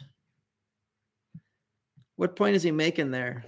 [2.18, 3.46] What point is he making there?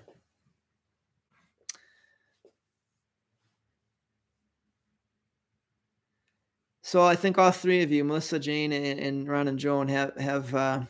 [6.91, 10.13] So I think all three of you, Melissa, Jane, and, and Ron and Joan, have
[10.17, 10.81] have uh,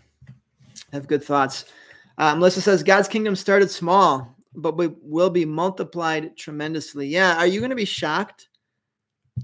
[0.91, 1.65] have good thoughts.
[2.17, 7.05] Uh, Melissa says God's kingdom started small, but we will be multiplied tremendously.
[7.05, 8.49] Yeah, are you going to be shocked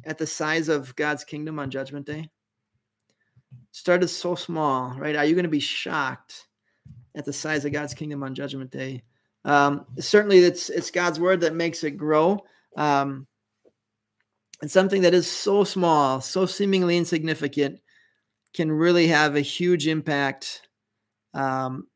[0.06, 2.28] at the size of God's kingdom on Judgment Day?
[3.70, 5.16] started so small, right?
[5.16, 6.48] Are you going to be shocked
[7.14, 9.04] at the size of God's kingdom on Judgment Day?
[9.46, 12.44] Um, certainly, it's it's God's word that makes it grow.
[12.76, 13.28] Um,
[14.62, 17.80] and something that is so small, so seemingly insignificant,
[18.54, 20.68] can really have a huge impact
[21.34, 21.88] um,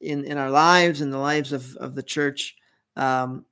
[0.00, 2.56] in in our lives and the lives of of the church.
[2.96, 3.44] Um,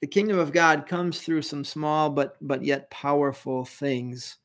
[0.00, 4.36] the kingdom of God comes through some small but but yet powerful things.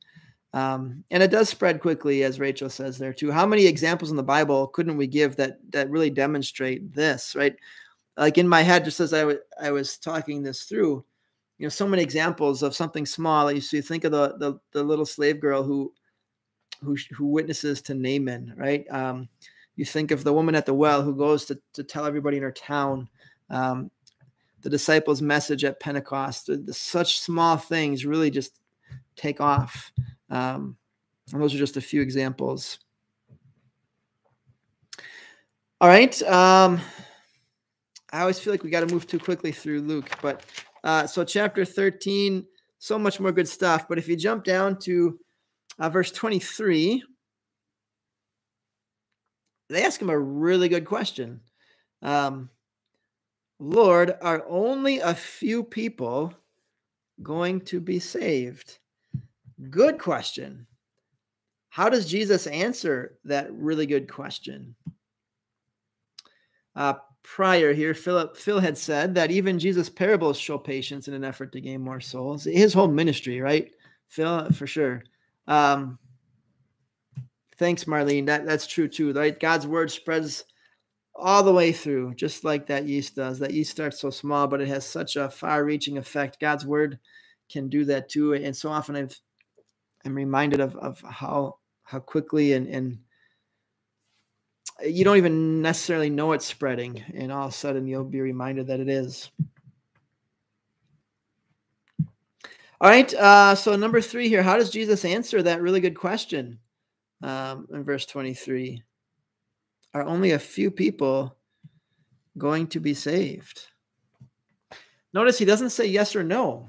[0.52, 3.30] Um, and it does spread quickly, as Rachel says there too.
[3.30, 7.54] How many examples in the Bible couldn't we give that that really demonstrate this, right?
[8.16, 11.04] Like in my head, just as I, w- I was talking this through,
[11.58, 13.50] you know, so many examples of something small.
[13.50, 15.92] You see, think of the the, the little slave girl who
[16.82, 18.86] who who witnesses to Naaman, right?
[18.90, 19.28] Um,
[19.76, 22.42] you think of the woman at the well who goes to, to tell everybody in
[22.42, 23.08] her town
[23.50, 23.90] um,
[24.62, 26.46] the disciples' message at Pentecost.
[26.46, 28.58] The, the, such small things really just
[29.14, 29.92] take off.
[30.30, 30.76] Um,
[31.32, 32.78] and those are just a few examples.
[35.80, 36.20] All right.
[36.22, 36.80] Um,
[38.12, 40.42] I always feel like we got to move too quickly through Luke, but
[40.84, 42.44] uh, so chapter 13,
[42.78, 43.88] so much more good stuff.
[43.88, 45.18] But if you jump down to
[45.78, 47.02] uh, verse 23,
[49.68, 51.40] they ask him a really good question.
[52.02, 52.50] Um,
[53.58, 56.34] Lord, are only a few people
[57.22, 58.78] going to be saved?
[59.70, 60.66] Good question.
[61.70, 64.74] How does Jesus answer that really good question?
[66.74, 66.94] Uh,
[67.26, 71.52] prior here, Philip Phil had said that even Jesus' parables show patience in an effort
[71.52, 72.44] to gain more souls.
[72.44, 73.70] His whole ministry, right?
[74.08, 75.02] Phil, for sure.
[75.48, 75.98] Um,
[77.58, 78.26] thanks, Marlene.
[78.26, 79.38] That that's true too, right?
[79.38, 80.44] God's word spreads
[81.16, 83.38] all the way through, just like that yeast does.
[83.40, 86.40] That yeast starts so small, but it has such a far-reaching effect.
[86.40, 86.98] God's word
[87.50, 88.34] can do that too.
[88.34, 89.18] And so often I've
[90.04, 92.98] I'm reminded of of how how quickly and and
[94.84, 98.66] you don't even necessarily know it's spreading, and all of a sudden you'll be reminded
[98.66, 99.30] that it is.
[102.78, 103.12] All right.
[103.14, 106.58] Uh, so number three here, how does Jesus answer that really good question
[107.22, 108.82] um, in verse 23?
[109.94, 111.34] Are only a few people
[112.36, 113.68] going to be saved?
[115.14, 116.68] Notice he doesn't say yes or no.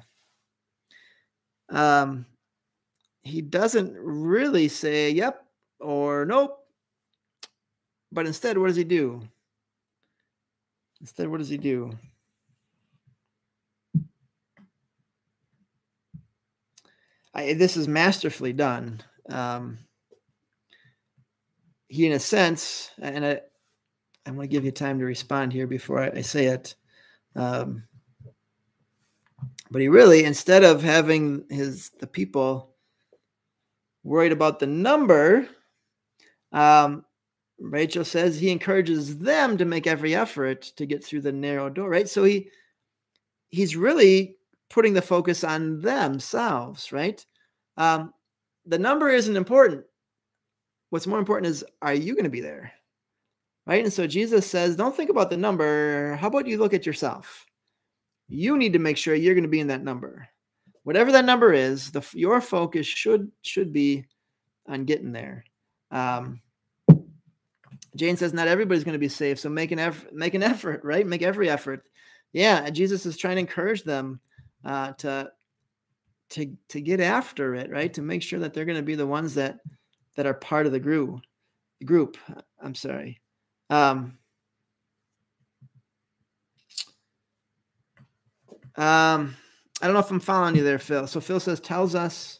[1.69, 2.25] Um,
[3.23, 5.45] he doesn't really say yep
[5.81, 6.66] or nope.
[8.11, 9.21] But instead, what does he do?
[11.01, 11.91] Instead, what does he do?
[17.33, 19.01] I, this is masterfully done.
[19.29, 19.77] Um,
[21.87, 23.41] he, in a sense, and I,
[24.25, 26.75] I'm going to give you time to respond here before I, I say it.
[27.35, 27.83] Um,
[29.69, 32.75] but he really, instead of having his the people
[34.03, 35.47] worried about the number,
[36.51, 37.05] um,
[37.59, 41.89] Rachel says he encourages them to make every effort to get through the narrow door,
[41.89, 42.07] right?
[42.07, 42.49] So he
[43.49, 44.35] he's really
[44.69, 47.25] putting the focus on themselves, right?
[47.77, 48.13] Um,
[48.65, 49.85] the number isn't important.
[50.89, 52.73] What's more important is, are you going to be there?
[53.65, 53.83] Right?
[53.83, 56.15] And so Jesus says, don't think about the number.
[56.15, 57.45] How about you look at yourself?
[58.29, 60.27] You need to make sure you're going to be in that number.
[60.83, 64.05] Whatever that number is, the your focus should should be
[64.67, 65.43] on getting there.
[65.91, 66.41] Um,
[67.97, 70.13] Jane says not everybody's going to be saved, so make an effort.
[70.13, 71.05] Make an effort, right?
[71.05, 71.83] Make every effort.
[72.31, 74.19] Yeah, Jesus is trying to encourage them
[74.63, 75.31] uh, to
[76.29, 77.93] to to get after it, right?
[77.93, 79.59] To make sure that they're going to be the ones that
[80.15, 81.21] that are part of the group.
[81.85, 82.17] Group.
[82.61, 83.19] I'm sorry.
[83.69, 84.17] Um,
[88.75, 89.35] um,
[89.81, 91.07] I don't know if I'm following you there, Phil.
[91.07, 92.39] So Phil says tells us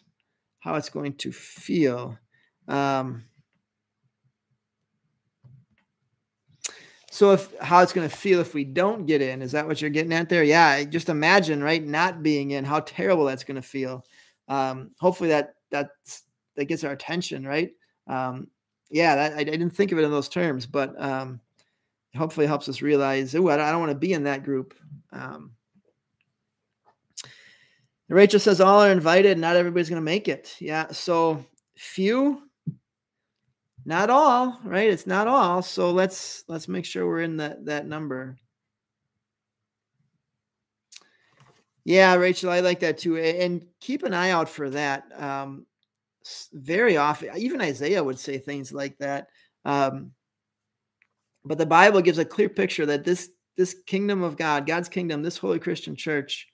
[0.59, 2.17] how it's going to feel.
[2.67, 3.25] Um,
[7.09, 9.81] So if how it's going to feel if we don't get in, is that what
[9.81, 10.43] you're getting at there?
[10.43, 14.05] Yeah, just imagine, right, not being in, how terrible that's going to feel.
[14.49, 16.23] Um, hopefully that that's
[16.55, 17.71] that gets our attention, right?
[18.07, 18.47] Um,
[18.89, 21.41] yeah, that, I, I, didn't think of it in those terms, but um,
[22.15, 24.73] hopefully helps us realize, oh, I don't, don't want to be in that group.
[25.11, 25.51] Um,
[28.09, 30.55] Rachel says all are invited, not everybody's going to make it.
[30.59, 31.45] Yeah, so
[31.75, 32.46] few
[33.87, 34.89] not all, right?
[34.89, 35.61] It's not all.
[35.61, 38.37] So let's let's make sure we're in that that number.
[41.85, 43.17] Yeah, Rachel, I like that too.
[43.17, 45.05] And keep an eye out for that.
[45.17, 45.65] Um,
[46.51, 49.29] very often, even Isaiah would say things like that.
[49.63, 50.11] Um,
[51.45, 55.23] but the Bible gives a clear picture that this this kingdom of God, God's kingdom,
[55.23, 56.49] this holy Christian church,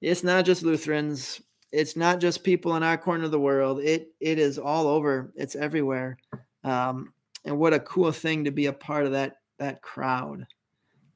[0.00, 1.42] it's not just Lutherans,
[1.72, 3.80] it's not just people in our corner of the world.
[3.80, 5.32] It it is all over.
[5.36, 6.16] It's everywhere.
[6.64, 7.12] Um,
[7.44, 10.46] and what a cool thing to be a part of that that crowd.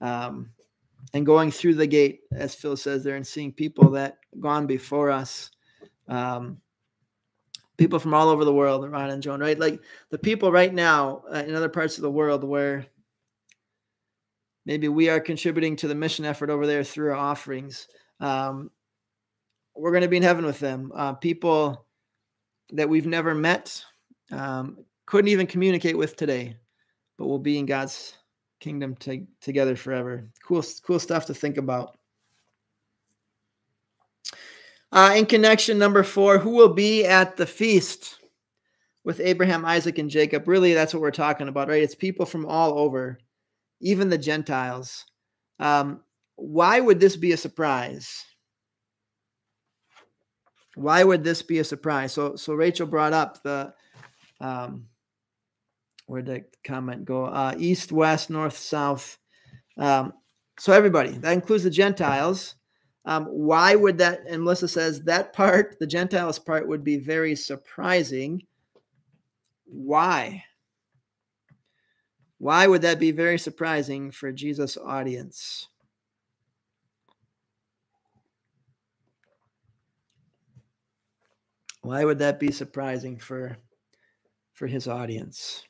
[0.00, 0.50] Um,
[1.14, 5.10] and going through the gate, as Phil says there, and seeing people that gone before
[5.10, 5.50] us.
[6.08, 6.58] Um,
[7.76, 9.58] people from all over the world, Ron and Joan, right?
[9.58, 9.80] Like
[10.10, 12.86] the people right now uh, in other parts of the world where
[14.66, 17.88] maybe we are contributing to the mission effort over there through our offerings.
[18.20, 18.70] Um,
[19.74, 20.92] we're going to be in heaven with them.
[20.94, 21.86] Uh, people
[22.72, 23.84] that we've never met,
[24.30, 26.56] um, couldn't even communicate with today,
[27.18, 28.14] but we'll be in God's
[28.60, 30.28] kingdom to, together forever.
[30.46, 31.98] Cool, cool stuff to think about.
[34.92, 38.18] Uh, in connection number four, who will be at the feast
[39.04, 40.46] with Abraham, Isaac, and Jacob?
[40.46, 41.82] Really, that's what we're talking about, right?
[41.82, 43.18] It's people from all over,
[43.80, 45.06] even the Gentiles.
[45.58, 46.00] Um,
[46.36, 48.24] why would this be a surprise?
[50.74, 52.12] Why would this be a surprise?
[52.12, 53.74] So, so Rachel brought up the
[54.40, 54.86] um,
[56.06, 57.26] where'd the comment go?
[57.26, 59.18] Uh, east, west, north, south.
[59.78, 60.12] Um,
[60.58, 62.54] so everybody that includes the Gentiles.
[63.04, 64.20] Um, why would that?
[64.28, 68.42] And Melissa says that part, the Gentiles part, would be very surprising.
[69.64, 70.44] Why?
[72.38, 75.68] Why would that be very surprising for Jesus' audience?
[81.82, 83.56] Why would that be surprising for
[84.54, 85.64] for his audience?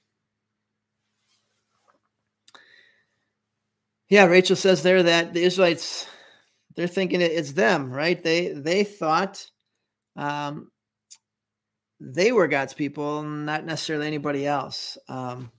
[4.08, 6.06] Yeah, Rachel says there that the Israelites
[6.76, 8.22] they're thinking it's them, right?
[8.22, 9.46] They they thought
[10.16, 10.70] um,
[12.00, 14.98] they were God's people, not necessarily anybody else.
[15.08, 15.50] Um,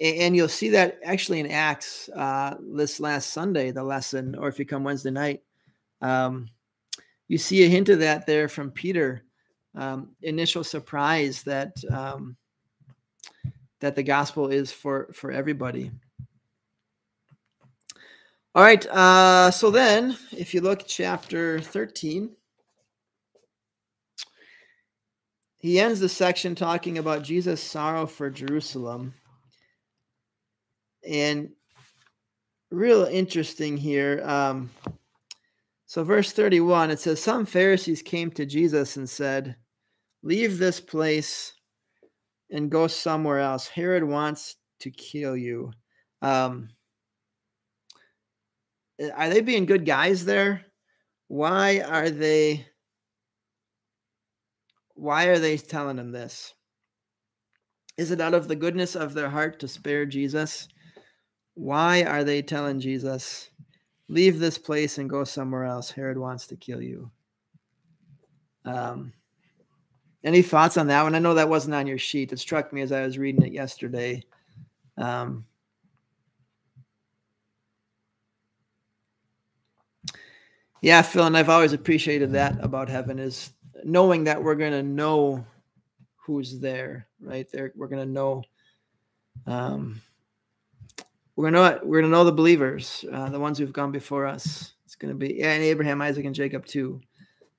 [0.00, 4.58] and you'll see that actually in Acts uh, this last Sunday, the lesson, or if
[4.58, 5.40] you come Wednesday night,
[6.02, 6.48] um,
[7.28, 9.22] you see a hint of that there from Peter.
[9.76, 12.36] Um, initial surprise that um,
[13.80, 15.90] that the gospel is for for everybody.
[18.54, 18.86] All right.
[18.86, 22.30] Uh, so then, if you look chapter 13,
[25.58, 29.12] he ends the section talking about Jesus' sorrow for Jerusalem.
[31.06, 31.50] And
[32.70, 34.22] real interesting here.
[34.24, 34.70] Um,
[35.84, 39.56] so, verse 31, it says, Some Pharisees came to Jesus and said,
[40.22, 41.52] Leave this place
[42.50, 43.68] and go somewhere else.
[43.68, 45.72] Herod wants to kill you.
[46.22, 46.70] Um,
[48.98, 50.64] Eh, are they being good guys there?
[51.28, 52.66] Why are they
[54.94, 56.54] why are they telling him this?
[57.98, 60.68] Is it out of the goodness of their heart to spare Jesus?
[61.54, 63.50] Why are they telling Jesus,
[64.08, 65.90] leave this place and go somewhere else?
[65.90, 67.10] Herod wants to kill you.
[68.64, 69.12] Um,
[70.26, 71.14] any thoughts on that one?
[71.14, 72.32] I know that wasn't on your sheet.
[72.32, 74.22] It struck me as I was reading it yesterday.
[74.98, 75.46] Um,
[80.82, 83.50] Yeah, Phil, and I've always appreciated that about heaven is
[83.82, 85.44] knowing that we're going to know
[86.14, 87.50] who's there, right?
[87.50, 88.44] There, we're going to know.
[89.46, 90.00] Um,
[91.36, 94.72] we're gonna know we're gonna know the believers, uh, the ones who've gone before us.
[94.86, 97.00] It's gonna be yeah, and Abraham, Isaac, and Jacob too.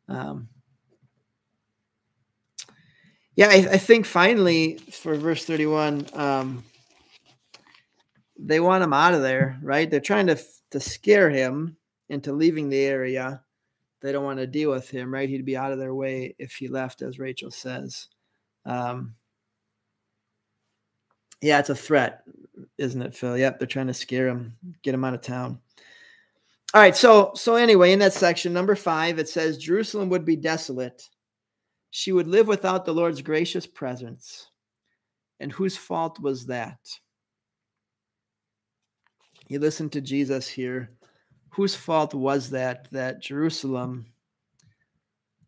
[0.09, 0.49] Um,
[3.38, 6.64] yeah, I, I, think finally for verse thirty-one, um,
[8.38, 9.90] they want him out of there, right?
[9.90, 10.40] They're trying to
[10.72, 11.78] to scare him
[12.10, 13.44] into leaving the area.
[14.02, 15.30] They don't want to deal with him, right?
[15.30, 18.08] He'd be out of their way if he left, as Rachel says.
[18.66, 19.14] Um,
[21.42, 22.24] yeah, it's a threat,
[22.80, 23.38] isn't it, Phil?
[23.38, 25.60] Yep, they're trying to scare him, get him out of town.
[26.74, 30.36] All right, so so anyway, in that section, number five, it says Jerusalem would be
[30.36, 31.08] desolate.
[31.98, 34.52] She would live without the Lord's gracious presence.
[35.39, 36.78] And whose fault was that?
[39.48, 40.91] You listen to Jesus here
[41.50, 44.06] whose fault was that that Jerusalem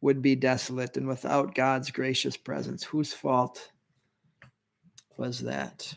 [0.02, 2.84] would be desolate and without God's gracious presence?
[2.84, 3.72] Whose fault
[5.18, 5.94] was that?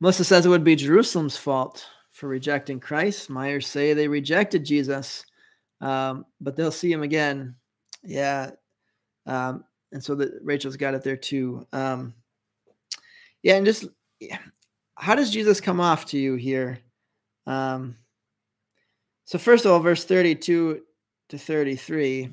[0.00, 3.30] Melissa says it would be Jerusalem's fault for rejecting Christ.
[3.30, 5.24] Myers say they rejected Jesus,
[5.80, 7.54] um, but they'll see him again.
[8.02, 8.52] Yeah.
[9.26, 11.66] Um, and so that Rachel's got it there too.
[11.72, 12.14] Um,
[13.42, 13.86] yeah, and just
[14.94, 16.78] how does Jesus come off to you here?
[17.46, 17.96] Um,
[19.24, 20.82] so first of all, verse 32
[21.28, 22.30] to 33,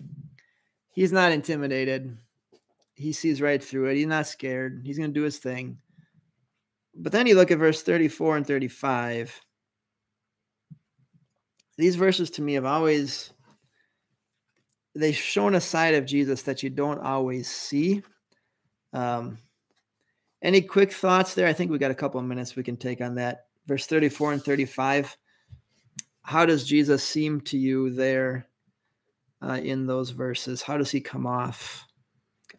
[0.90, 2.18] he's not intimidated.
[2.96, 3.96] He sees right through it.
[3.96, 4.82] He's not scared.
[4.84, 5.78] He's going to do his thing.
[7.00, 9.40] But then you look at verse 34 and 35.
[11.78, 13.32] These verses to me have always
[14.96, 18.02] they've shown a side of Jesus that you don't always see.
[18.94, 19.38] Um,
[20.42, 21.48] any quick thoughts there?
[21.48, 23.46] I think we got a couple of minutes we can take on that.
[23.68, 25.16] Verse 34 and 35.
[26.24, 28.48] How does Jesus seem to you there
[29.42, 30.62] uh, in those verses?
[30.62, 31.86] How does he come off?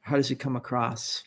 [0.01, 1.25] How does he come across?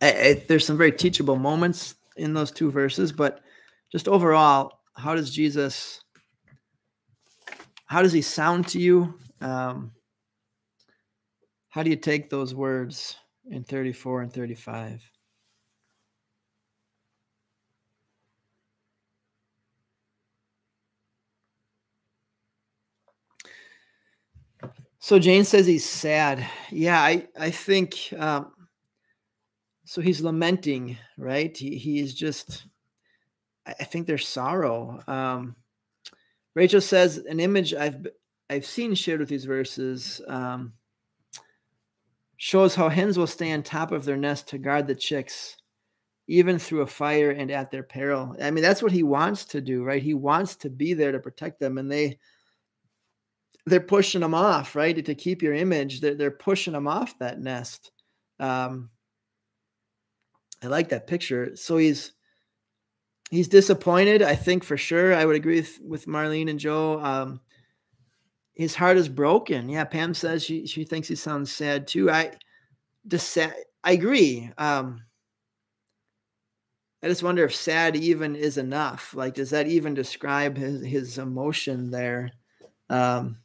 [0.00, 3.40] I, I, there's some very teachable moments in those two verses, but
[3.90, 6.02] just overall, how does Jesus,
[7.86, 9.14] how does he sound to you?
[9.40, 9.92] Um,
[11.70, 13.16] how do you take those words
[13.50, 15.02] in 34 and 35?
[25.04, 26.48] So Jane says he's sad.
[26.70, 28.52] Yeah, I I think um,
[29.84, 30.00] so.
[30.00, 31.54] He's lamenting, right?
[31.54, 32.64] He he is just
[33.66, 35.02] I think there's sorrow.
[35.06, 35.56] Um,
[36.54, 38.06] Rachel says an image I've
[38.48, 40.72] I've seen shared with these verses um,
[42.38, 45.58] shows how hens will stay on top of their nest to guard the chicks
[46.28, 48.34] even through a fire and at their peril.
[48.40, 50.02] I mean, that's what he wants to do, right?
[50.02, 52.18] He wants to be there to protect them, and they
[53.66, 55.04] they're pushing them off, right?
[55.04, 57.90] To keep your image, they're, they're pushing them off that nest.
[58.38, 58.90] Um,
[60.62, 61.56] I like that picture.
[61.56, 62.12] So he's
[63.30, 64.22] he's disappointed.
[64.22, 65.14] I think for sure.
[65.14, 67.00] I would agree with, with Marlene and Joe.
[67.00, 67.40] Um,
[68.54, 69.68] his heart is broken.
[69.68, 72.10] Yeah, Pam says she she thinks he sounds sad too.
[72.10, 72.32] I
[73.08, 73.54] just sad.
[73.82, 74.50] I agree.
[74.58, 75.02] Um,
[77.02, 79.12] I just wonder if sad even is enough.
[79.14, 82.30] Like, does that even describe his his emotion there?
[82.88, 83.38] Um,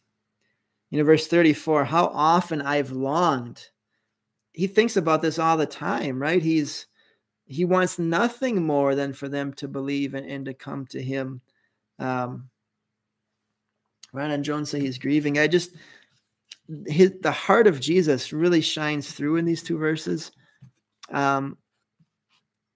[0.90, 3.70] you know, verse 34, how often I've longed.
[4.54, 6.42] He thinks about this all the time, right?
[6.42, 6.88] He's
[7.46, 11.42] he wants nothing more than for them to believe and, and to come to him.
[11.98, 12.50] Um,
[14.14, 15.40] Ron and Jones say he's grieving.
[15.40, 15.72] I just
[16.88, 20.32] his, the heart of Jesus really shines through in these two verses.
[21.12, 21.58] Um,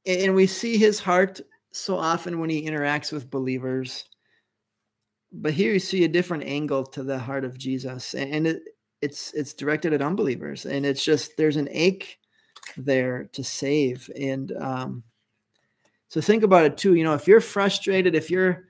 [0.06, 1.40] and we see his heart
[1.72, 4.06] so often when he interacts with believers
[5.34, 8.62] but here you see a different angle to the heart of Jesus, and it,
[9.02, 12.20] it's it's directed at unbelievers, and it's just there's an ache
[12.78, 15.04] there to save, and um,
[16.08, 16.94] so think about it too.
[16.94, 18.66] You know, if you're frustrated, if you're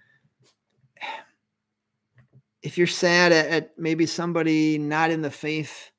[2.61, 5.91] if you're sad at, at maybe somebody not in the faith,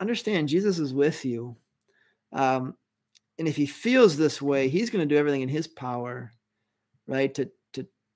[0.00, 1.56] understand Jesus is with you.
[2.32, 2.76] Um,
[3.38, 6.32] and if he feels this way, he's going to do everything in his power,
[7.08, 7.50] right, to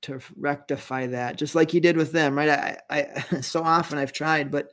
[0.03, 2.49] to rectify that, just like you did with them, right?
[2.49, 4.71] I, I so often I've tried, but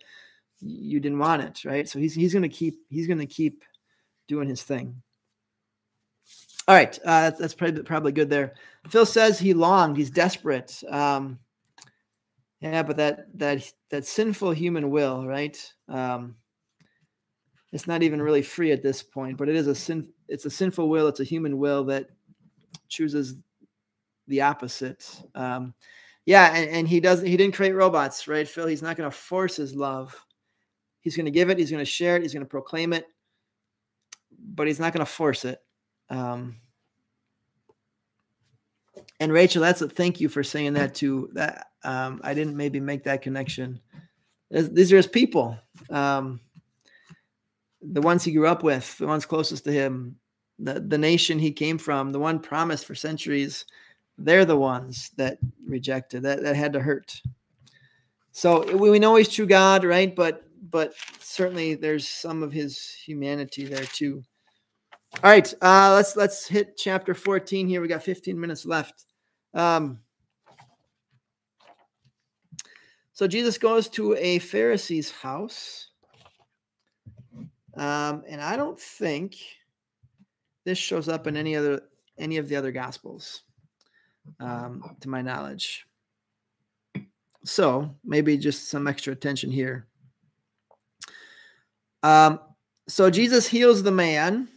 [0.60, 1.88] you didn't want it, right?
[1.88, 3.64] So he's he's gonna keep he's gonna keep
[4.28, 5.02] doing his thing.
[6.68, 8.56] All right, uh, that's, that's probably probably good there.
[8.90, 10.82] Phil says he longed, he's desperate.
[10.90, 11.40] Um,
[12.62, 15.58] yeah, but that that that sinful human will, right?
[15.88, 16.36] Um,
[17.72, 20.08] it's not even really free at this point, but it is a sin.
[20.28, 21.08] It's a sinful will.
[21.08, 22.08] It's a human will that
[22.88, 23.36] chooses
[24.28, 25.10] the opposite.
[25.34, 25.74] Um,
[26.26, 27.28] yeah, and, and he doesn't.
[27.28, 28.68] He didn't create robots, right, Phil?
[28.68, 30.20] He's not going to force his love.
[31.02, 31.60] He's going to give it.
[31.60, 32.24] He's going to share it.
[32.24, 33.06] He's going to proclaim it,
[34.40, 35.60] but he's not going to force it.
[36.10, 36.58] Um,
[39.20, 41.30] and Rachel, that's a thank you for saying that too.
[41.34, 43.80] That um, I didn't maybe make that connection.
[44.50, 45.58] These are his people,
[45.90, 46.40] um,
[47.82, 50.18] the ones he grew up with, the ones closest to him,
[50.60, 53.66] the the nation he came from, the one promised for centuries
[54.18, 57.22] they're the ones that rejected that that had to hurt.
[58.32, 60.16] So we we know he's true god right?
[60.16, 64.24] But but certainly there's some of his humanity there too.
[65.24, 67.82] All right uh let's let's hit chapter 14 here.
[67.82, 69.06] We got 15 minutes left.
[69.54, 70.00] Um
[73.14, 75.90] so jesus goes to a pharisee's house.
[77.78, 79.36] Um and i don't think
[80.66, 81.82] this shows up in any other
[82.18, 83.45] any of the other gospels
[84.40, 85.86] um, to my knowledge.
[87.44, 89.88] So maybe just some extra attention here.
[92.04, 92.40] Um,
[92.88, 94.48] so Jesus heals the man.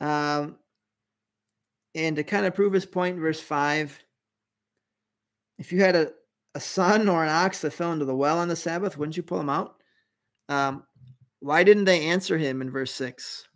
[0.00, 0.56] Um,
[1.94, 3.98] and to kind of prove his point, verse 5
[5.58, 6.10] if you had a,
[6.54, 9.22] a son or an ox that fell into the well on the Sabbath, wouldn't you
[9.22, 9.76] pull him out?
[10.48, 10.84] Um,
[11.40, 13.48] why didn't they answer him in verse 6?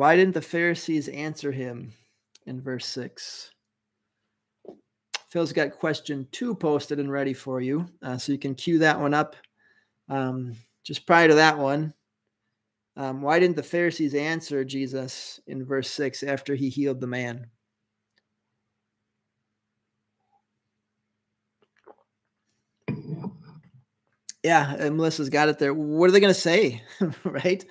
[0.00, 1.92] Why didn't the Pharisees answer him
[2.46, 3.50] in verse 6?
[5.28, 7.84] Phil's got question two posted and ready for you.
[8.02, 9.36] Uh, so you can cue that one up.
[10.08, 11.92] Um, just prior to that one,
[12.96, 17.50] um, why didn't the Pharisees answer Jesus in verse 6 after he healed the man?
[24.42, 25.74] Yeah, Melissa's got it there.
[25.74, 26.82] What are they going to say?
[27.24, 27.62] right?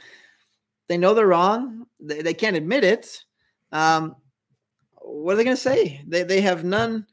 [0.89, 1.85] They know they're wrong.
[2.01, 3.23] They, they can't admit it.
[3.71, 4.15] Um,
[4.95, 6.01] what are they going to say?
[6.05, 7.05] They, they have none.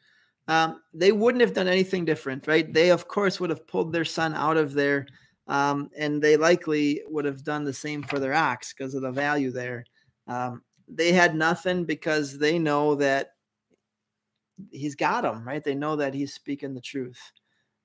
[0.48, 2.72] Um, they wouldn't have done anything different, right?
[2.72, 5.06] They, of course, would have pulled their son out of there,
[5.46, 9.12] um, and they likely would have done the same for their ox because of the
[9.12, 9.84] value there.
[10.26, 13.32] Um, they had nothing because they know that
[14.70, 15.62] he's got them, right?
[15.62, 17.20] They know that he's speaking the truth.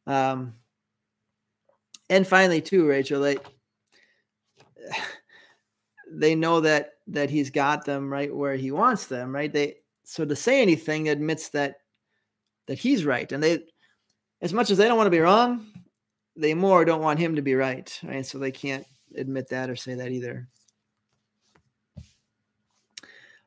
[0.07, 0.53] Um,
[2.09, 3.45] and finally, too, Rachel, like
[6.11, 9.51] they know that that he's got them right where he wants them, right?
[9.51, 11.77] They so to say anything admits that
[12.67, 13.63] that he's right, and they
[14.41, 15.67] as much as they don't want to be wrong,
[16.35, 18.25] they more don't want him to be right, right?
[18.25, 18.85] So they can't
[19.15, 20.47] admit that or say that either.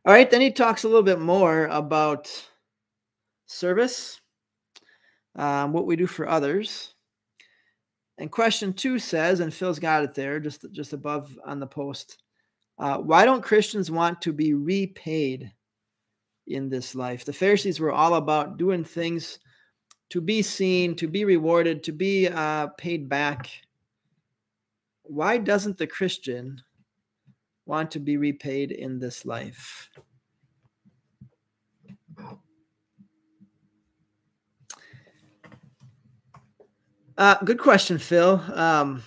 [0.06, 2.30] All right, then he talks a little bit more about
[3.46, 4.20] service,
[5.36, 6.94] um, what we do for others.
[8.18, 12.23] and question two says, and Phil's got it there, just just above on the post.
[12.78, 15.52] Uh, why don't Christians want to be repaid
[16.46, 17.24] in this life?
[17.24, 19.38] The Pharisees were all about doing things
[20.10, 23.48] to be seen, to be rewarded, to be uh, paid back.
[25.02, 26.60] Why doesn't the Christian
[27.66, 29.88] want to be repaid in this life?
[37.16, 38.42] Uh, good question, Phil.
[38.52, 39.02] Um,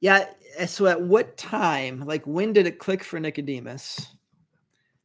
[0.00, 0.26] yeah.
[0.66, 4.14] So, at what time, like, when did it click for Nicodemus?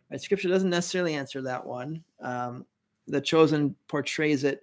[0.10, 2.04] Right, scripture doesn't necessarily answer that one.
[2.20, 2.66] Um,
[3.08, 4.62] the chosen portrays it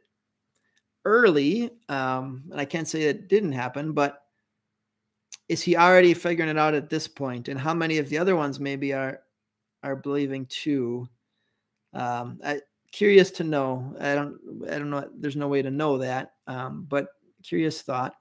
[1.05, 4.23] early, um, and I can't say it didn't happen, but
[5.49, 7.49] is he already figuring it out at this point?
[7.49, 9.21] And how many of the other ones maybe are
[9.83, 11.09] are believing too?
[11.93, 12.61] Um, I,
[12.93, 13.95] curious to know.
[14.01, 14.39] I don't
[14.71, 15.09] I don't know.
[15.15, 17.09] There's no way to know that, um, but
[17.43, 18.15] curious thought.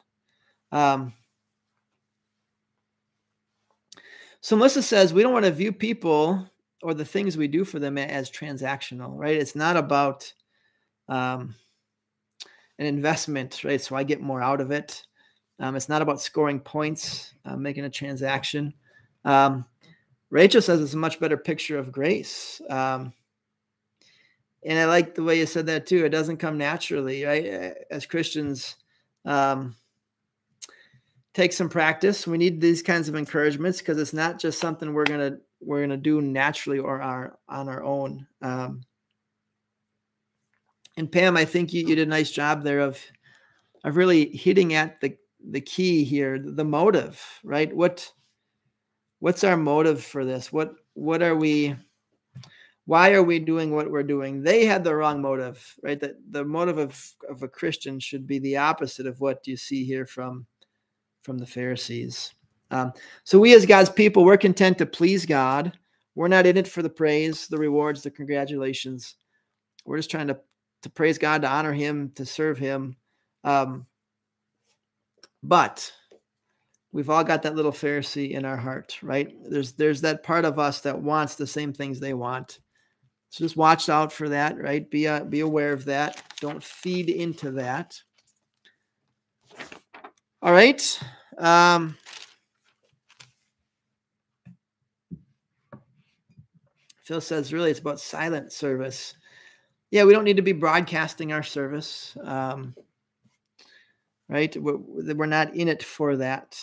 [0.71, 1.13] Um,
[4.41, 6.47] so Melissa says we don't want to view people
[6.81, 9.37] or the things we do for them as transactional, right?
[9.37, 10.31] It's not about
[11.07, 11.55] um,
[12.79, 13.79] an investment, right?
[13.79, 15.05] So I get more out of it.
[15.59, 18.73] Um, it's not about scoring points, uh, making a transaction.
[19.25, 19.65] Um,
[20.31, 22.61] Rachel says it's a much better picture of grace.
[22.67, 23.13] Um,
[24.63, 26.03] and I like the way you said that too.
[26.05, 27.75] It doesn't come naturally, right?
[27.91, 28.77] As Christians,
[29.25, 29.75] um,
[31.33, 32.27] take some practice.
[32.27, 35.97] We need these kinds of encouragements because it's not just something we're gonna we're gonna
[35.97, 38.27] do naturally or our on our own.
[38.41, 38.81] Um,
[40.97, 42.99] and Pam, I think you, you did a nice job there of
[43.83, 45.15] of really hitting at the
[45.49, 47.73] the key here, the motive, right?
[47.73, 48.11] What
[49.19, 50.51] what's our motive for this?
[50.51, 51.75] What what are we
[52.85, 54.41] why are we doing what we're doing?
[54.41, 55.99] They had the wrong motive, right?
[55.99, 59.85] That the motive of, of a Christian should be the opposite of what you see
[59.85, 60.45] here from,
[61.23, 62.33] from the Pharisees.
[62.71, 62.93] Um,
[63.23, 65.77] so we as God's people, we're content to please God.
[66.15, 69.15] We're not in it for the praise, the rewards, the congratulations.
[69.85, 70.39] We're just trying to,
[70.83, 72.95] to praise God, to honor him, to serve him.
[73.43, 73.85] Um,
[75.43, 75.91] but
[76.91, 79.33] we've all got that little Pharisee in our heart, right?
[79.43, 82.59] There's there's that part of us that wants the same things they want.
[83.29, 84.89] So just watch out for that, right?
[84.89, 86.21] Be uh, be aware of that.
[86.41, 87.99] Don't feed into that.
[90.43, 90.99] All right.
[91.37, 91.95] Um,
[97.03, 99.13] Phil says, really, it's about silent service.
[99.91, 102.73] Yeah, we don't need to be broadcasting our service, um,
[104.29, 104.55] right?
[104.55, 106.57] We're, we're not in it for that,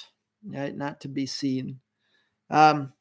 [0.44, 0.74] right?
[0.74, 1.78] Not to be seen.
[2.50, 2.92] Um,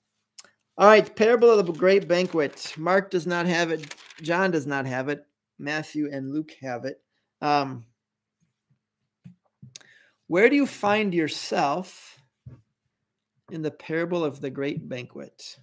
[0.78, 2.74] all right, parable of the great banquet.
[2.78, 3.96] Mark does not have it.
[4.22, 5.26] John does not have it.
[5.58, 7.02] Matthew and Luke have it.
[7.42, 7.86] Um,
[10.28, 12.22] where do you find yourself
[13.52, 15.58] in the parable of the great banquet?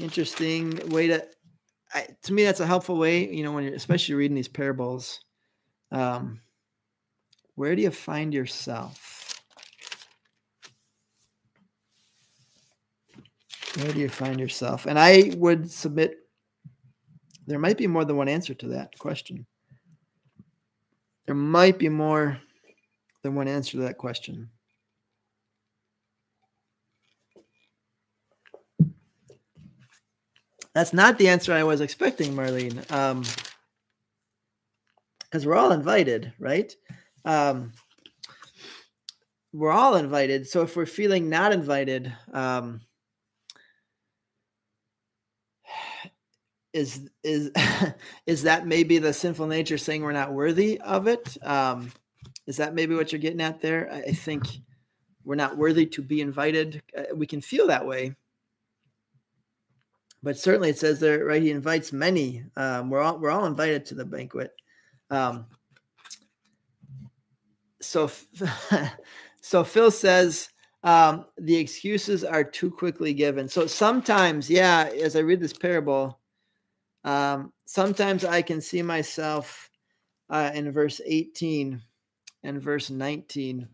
[0.00, 1.26] Interesting way to.
[1.94, 3.30] I, to me, that's a helpful way.
[3.30, 5.20] You know, when you're especially reading these parables.
[5.90, 6.40] Um,
[7.54, 9.38] where do you find yourself?
[13.76, 14.86] Where do you find yourself?
[14.86, 16.16] And I would submit
[17.46, 19.46] there might be more than one answer to that question.
[21.32, 22.38] There might be more
[23.22, 24.50] than one answer to that question.
[30.74, 32.92] That's not the answer I was expecting, Marlene.
[32.92, 33.22] Um,
[35.22, 36.70] because we're all invited, right?
[37.24, 37.72] Um,
[39.54, 40.46] we're all invited.
[40.46, 42.82] So if we're feeling not invited, um,
[46.72, 47.50] is is
[48.26, 51.36] is that maybe the sinful nature saying we're not worthy of it?
[51.42, 51.92] Um,
[52.46, 53.90] is that maybe what you're getting at there?
[53.92, 54.44] I, I think
[55.24, 56.82] we're not worthy to be invited.
[56.96, 58.14] Uh, we can feel that way,
[60.22, 61.42] but certainly it says there, right?
[61.42, 62.44] He invites many.
[62.56, 64.52] Um, we're all we're all invited to the banquet.
[65.10, 65.46] Um,
[67.82, 68.10] so,
[69.42, 70.48] so Phil says
[70.84, 73.48] um, the excuses are too quickly given.
[73.48, 76.18] So sometimes, yeah, as I read this parable,
[77.04, 79.70] um, sometimes I can see myself
[80.30, 81.80] uh, in verse 18
[82.44, 83.68] and verse 19.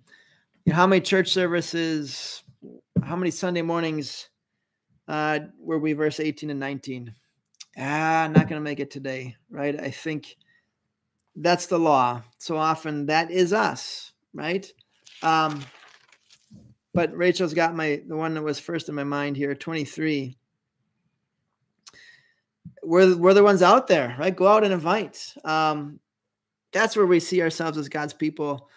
[0.65, 2.43] You know, how many church services,
[3.03, 4.29] how many Sunday mornings
[5.07, 7.15] uh, were we verse 18 and 19?
[7.79, 9.79] Ah, I'm not going to make it today, right?
[9.79, 10.37] I think
[11.37, 12.23] that's the law.
[12.39, 14.71] So often that is us, right?
[15.23, 15.65] Um,
[16.93, 20.37] but Rachel's got my the one that was first in my mind here, 23
[22.89, 24.35] we're we're the ones out there, right?
[24.35, 25.35] Go out and invite.
[25.45, 26.01] Um,
[26.73, 28.69] that's where we see ourselves as God's people.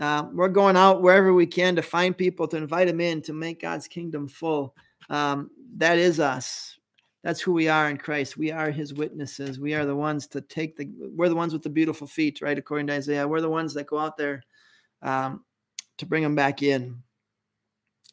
[0.00, 3.32] Um, we're going out wherever we can to find people to invite them in to
[3.32, 4.74] make God's kingdom full.
[5.10, 6.78] Um, that is us.
[7.22, 8.36] That's who we are in Christ.
[8.36, 9.60] We are His witnesses.
[9.60, 10.88] We are the ones to take the.
[11.14, 12.58] We're the ones with the beautiful feet, right?
[12.58, 14.42] According to Isaiah, we're the ones that go out there
[15.02, 15.44] um,
[15.98, 17.02] to bring them back in.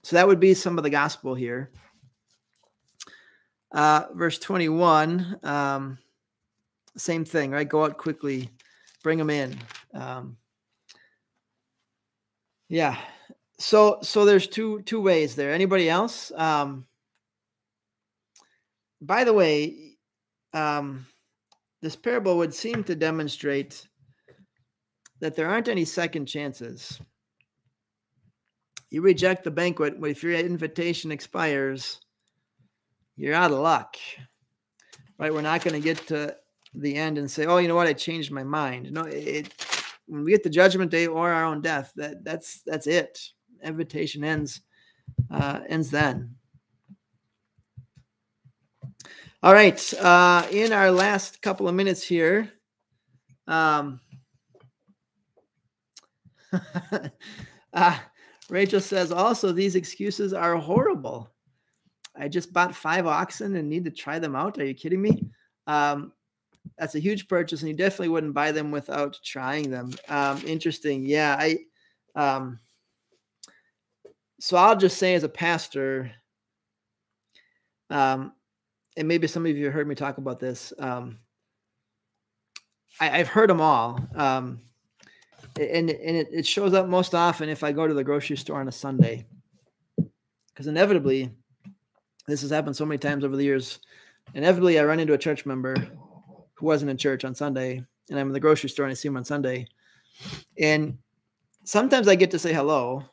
[0.04, 1.72] So that would be some of the gospel here.
[3.76, 5.98] Uh, verse 21, um,
[6.96, 7.68] same thing, right?
[7.68, 8.50] Go out quickly,
[9.04, 9.60] bring them in.
[9.94, 10.38] Um,
[12.70, 12.98] yeah.
[13.60, 15.52] So so there's two two ways there.
[15.52, 16.32] Anybody else?
[16.36, 16.86] Um,
[19.02, 19.98] by the way,
[20.54, 21.06] um,
[21.82, 23.86] this parable would seem to demonstrate
[25.20, 27.00] that there aren't any second chances.
[28.90, 32.00] You reject the banquet, if your invitation expires,
[33.16, 33.98] you're out of luck.
[35.18, 35.34] Right?
[35.34, 36.36] We're not going to get to
[36.74, 37.88] the end and say, "Oh, you know what?
[37.88, 39.54] I changed my mind." No, it
[40.08, 43.20] when we get the judgment day or our own death, that that's that's it.
[43.64, 44.62] Invitation ends
[45.32, 46.36] uh, ends then.
[49.42, 49.94] All right.
[49.96, 52.52] Uh, in our last couple of minutes here,
[53.48, 54.00] um,
[57.74, 58.00] uh,
[58.50, 61.32] Rachel says also these excuses are horrible.
[62.18, 64.58] I just bought five oxen and need to try them out.
[64.58, 65.26] Are you kidding me?
[65.68, 66.14] Um,
[66.78, 69.92] that's a huge purchase, and you definitely wouldn't buy them without trying them.
[70.10, 71.06] Um, interesting.
[71.06, 71.60] Yeah, I.
[72.16, 72.60] Um,
[74.40, 76.12] so I'll just say, as a pastor,
[77.90, 78.34] um,
[78.98, 80.74] and maybe some of you heard me talk about this.
[80.80, 81.20] Um,
[83.00, 84.62] I, have heard them all, um,
[85.60, 88.60] and and it, it shows up most often if I go to the grocery store
[88.60, 89.26] on a Sunday,
[90.50, 91.32] because inevitably,
[92.28, 93.80] this has happened so many times over the years.
[94.34, 95.76] Inevitably, I run into a church member
[96.56, 99.08] who wasn't in church on Sunday, and I'm in the grocery store and I see
[99.08, 99.68] him on Sunday.
[100.60, 100.98] And
[101.64, 103.04] sometimes I get to say hello.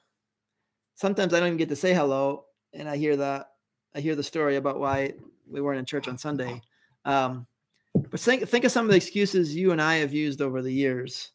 [0.95, 3.47] Sometimes I don't even get to say hello, and I hear the
[3.95, 5.15] I hear the story about why
[5.47, 6.63] we weren't in church on Sunday.
[7.05, 7.47] Um,
[7.95, 10.73] but think think of some of the excuses you and I have used over the
[10.73, 11.33] years,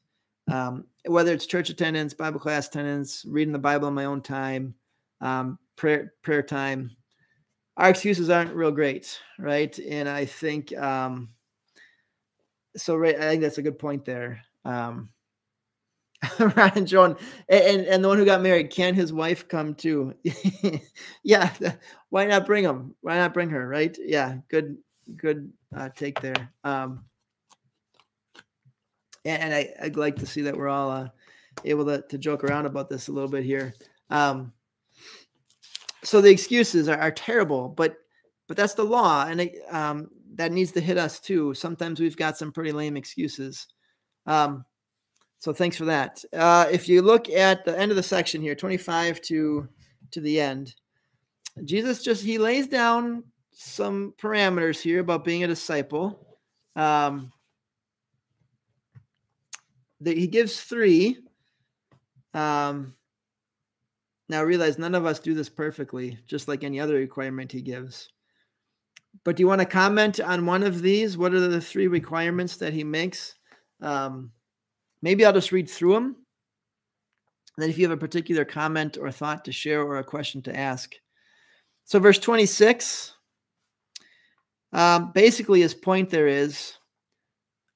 [0.51, 4.73] um, whether it's church attendance, Bible class attendance, reading the Bible in my own time,
[5.21, 6.97] um, prayer prayer time.
[7.78, 9.78] Our excuses aren't real great, right?
[9.80, 11.30] And I think um,
[12.75, 14.41] so right, I think that's a good point there.
[14.65, 15.09] Um,
[16.39, 17.15] Ryan John
[17.49, 20.15] and, and the one who got married, can his wife come too?
[21.23, 21.53] yeah,
[22.09, 22.95] why not bring him?
[23.01, 23.67] Why not bring her?
[23.67, 23.95] Right?
[23.99, 24.78] Yeah, good,
[25.15, 26.51] good uh, take there.
[26.63, 27.05] Um,
[29.25, 31.09] and I, I'd like to see that we're all uh,
[31.65, 33.73] able to, to joke around about this a little bit here.
[34.09, 34.53] Um,
[36.08, 37.97] so the excuses are, are terrible, but
[38.47, 41.53] but that's the law, and it, um, that needs to hit us too.
[41.53, 43.68] Sometimes we've got some pretty lame excuses.
[44.26, 44.64] Um,
[45.39, 46.24] so thanks for that.
[46.32, 49.68] Uh, if you look at the end of the section here, 25 to
[50.12, 50.74] to the end,
[51.66, 56.39] Jesus just he lays down some parameters here about being a disciple.
[56.78, 57.34] Um,
[59.99, 61.18] that he gives three.
[62.34, 62.93] Um,
[64.30, 68.09] now realize none of us do this perfectly, just like any other requirement he gives.
[69.23, 71.17] But do you want to comment on one of these?
[71.17, 73.36] What are the three requirements that he makes?
[73.82, 74.32] Um,
[75.01, 76.15] maybe I'll just read through them.
[77.57, 80.55] Then if you have a particular comment or thought to share or a question to
[80.55, 80.93] ask.
[81.86, 83.13] So, verse 26,
[84.73, 86.73] um, basically, his point there is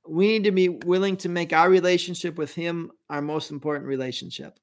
[0.07, 4.59] we need to be willing to make our relationship with him our most important relationship.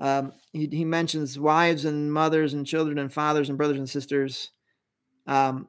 [0.00, 4.50] Um, he, he, mentions wives and mothers and children and fathers and brothers and sisters.
[5.26, 5.68] Um,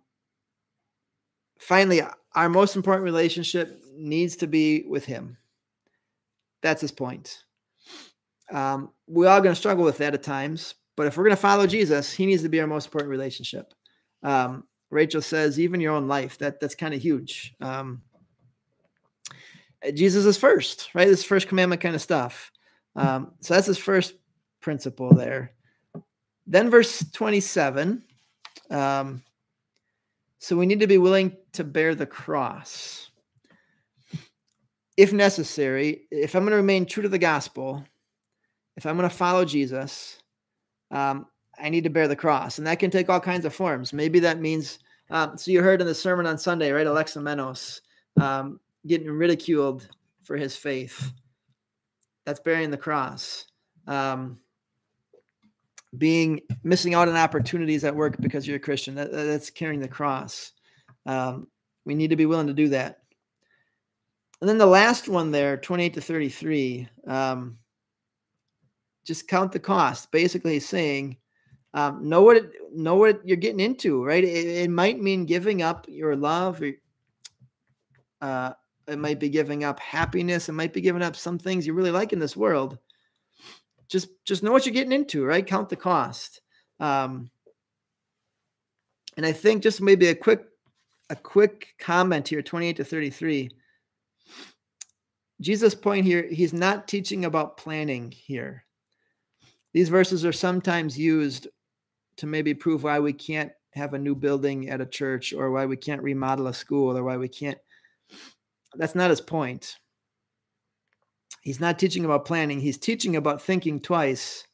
[1.59, 2.01] finally,
[2.33, 5.37] our most important relationship needs to be with Him.
[6.61, 7.43] That's his point.
[8.51, 11.41] Um, we're all going to struggle with that at times, but if we're going to
[11.41, 13.73] follow Jesus, He needs to be our most important relationship.
[14.23, 16.37] Um, Rachel says, even your own life.
[16.37, 17.53] That that's kind of huge.
[17.59, 18.01] Um,
[19.93, 21.07] Jesus is first, right?
[21.07, 22.51] This first commandment kind of stuff.
[22.95, 24.13] Um, so that's his first
[24.61, 25.53] principle there.
[26.47, 28.03] Then verse 27.
[28.69, 29.23] Um,
[30.39, 33.09] so we need to be willing to bear the cross.
[34.97, 37.83] If necessary, if I'm going to remain true to the gospel,
[38.75, 40.19] if I'm going to follow Jesus,
[40.89, 41.27] um,
[41.59, 42.57] I need to bear the cross.
[42.57, 43.93] And that can take all kinds of forms.
[43.93, 46.87] Maybe that means, um, so you heard in the sermon on Sunday, right?
[46.87, 47.81] Alexamenos
[48.19, 49.87] um, getting ridiculed
[50.23, 51.11] for his faith.
[52.25, 53.45] That's bearing the cross.
[53.87, 54.39] Um,
[55.97, 58.95] being missing out on opportunities at work because you're a Christian.
[58.95, 60.53] That, that's carrying the cross.
[61.05, 61.47] Um,
[61.85, 62.99] we need to be willing to do that.
[64.39, 67.57] and then the last one there, 28 to 33, um,
[69.05, 70.11] just count the cost.
[70.11, 71.17] Basically saying,
[71.73, 74.23] um, know what it, know what you're getting into, right?
[74.23, 76.61] It, it might mean giving up your love.
[76.61, 76.71] Or,
[78.21, 78.53] uh,
[78.87, 80.49] it might be giving up happiness.
[80.49, 82.77] It might be giving up some things you really like in this world.
[83.91, 85.45] Just just know what you're getting into, right?
[85.45, 86.41] Count the cost.
[86.79, 87.29] Um,
[89.17, 90.45] and I think just maybe a quick
[91.09, 93.49] a quick comment here, 28 to 33.
[95.41, 98.63] Jesus' point here, he's not teaching about planning here.
[99.73, 101.47] These verses are sometimes used
[102.17, 105.65] to maybe prove why we can't have a new building at a church or why
[105.65, 107.57] we can't remodel a school or why we can't.
[108.75, 109.77] That's not his point.
[111.41, 114.45] He's not teaching about planning, he's teaching about thinking twice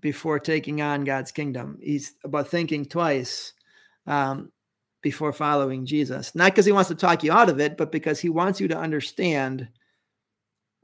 [0.00, 1.78] before taking on God's kingdom.
[1.82, 3.52] He's about thinking twice
[4.06, 4.50] um,
[5.02, 6.34] before following Jesus.
[6.34, 8.68] Not because he wants to talk you out of it, but because he wants you
[8.68, 9.68] to understand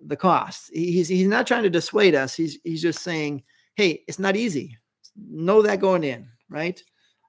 [0.05, 0.71] the cost.
[0.73, 2.35] He's he's not trying to dissuade us.
[2.35, 3.43] He's he's just saying,
[3.75, 4.77] hey, it's not easy.
[5.17, 6.81] Know that going in, right?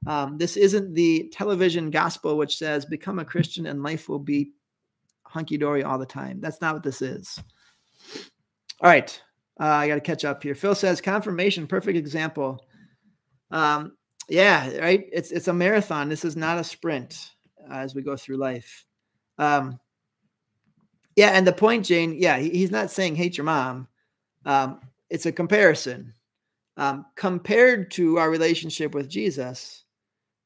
[0.07, 4.51] Um, this isn't the television gospel which says become a Christian and life will be
[5.29, 6.41] hunky dory all the time.
[6.41, 7.39] That's not what this is.
[8.81, 9.21] All right,
[9.59, 10.55] uh, I got to catch up here.
[10.55, 12.65] Phil says confirmation, perfect example.
[13.51, 13.93] Um,
[14.27, 15.07] yeah, right.
[15.11, 16.09] It's it's a marathon.
[16.09, 17.31] This is not a sprint
[17.69, 18.85] uh, as we go through life.
[19.37, 19.79] Um,
[21.15, 22.15] yeah, and the point, Jane.
[22.17, 23.87] Yeah, he, he's not saying hate your mom.
[24.45, 26.13] Um, it's a comparison.
[26.77, 29.83] Um, compared to our relationship with Jesus,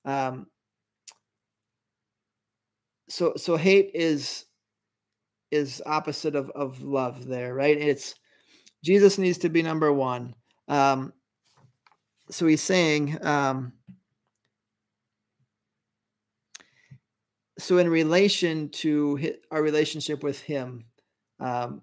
[0.06, 0.48] um,
[3.08, 4.46] so so hate is
[5.54, 7.78] is opposite of of love there, right?
[7.78, 8.16] It's
[8.84, 10.36] Jesus needs to be number one.
[10.68, 11.14] Um,
[12.30, 13.74] so he's saying um,
[17.60, 20.86] so in relation to our relationship with him
[21.40, 21.82] um,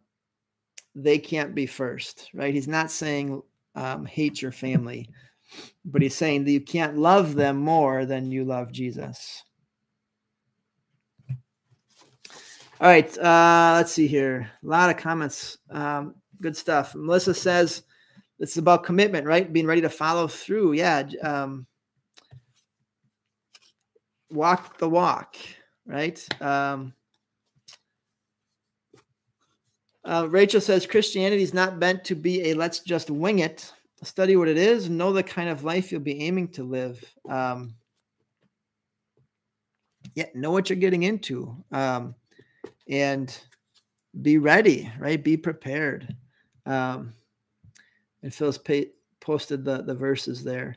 [0.95, 3.41] they can't be first right he's not saying
[3.77, 5.09] um, hate your family
[5.85, 9.43] but he's saying that you can't love them more than you love jesus
[12.81, 17.83] all right uh, let's see here a lot of comments um, good stuff melissa says
[18.41, 19.53] it's about commitment, right?
[19.53, 20.73] Being ready to follow through.
[20.73, 21.07] Yeah.
[21.23, 21.67] Um,
[24.31, 25.37] walk the walk,
[25.87, 26.27] right?
[26.43, 26.95] Um,
[30.03, 33.71] uh, Rachel says Christianity is not meant to be a let's just wing it.
[34.03, 37.05] Study what it is, know the kind of life you'll be aiming to live.
[37.29, 37.75] Um,
[40.15, 42.15] yeah, know what you're getting into, um,
[42.91, 43.37] and
[44.21, 45.23] be ready, right?
[45.23, 46.15] Be prepared.
[46.67, 47.15] Um,
[48.23, 50.77] and Phil's pa- posted the the verses there.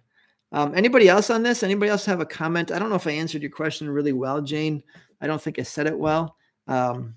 [0.51, 1.64] Um, anybody else on this?
[1.64, 2.72] Anybody else have a comment?
[2.72, 4.84] I don't know if I answered your question really well, Jane.
[5.20, 6.38] I don't think I said it well.
[6.68, 7.16] Um,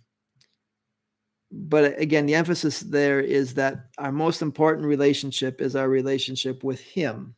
[1.52, 6.80] but again, the emphasis there is that our most important relationship is our relationship with
[6.80, 7.34] Him.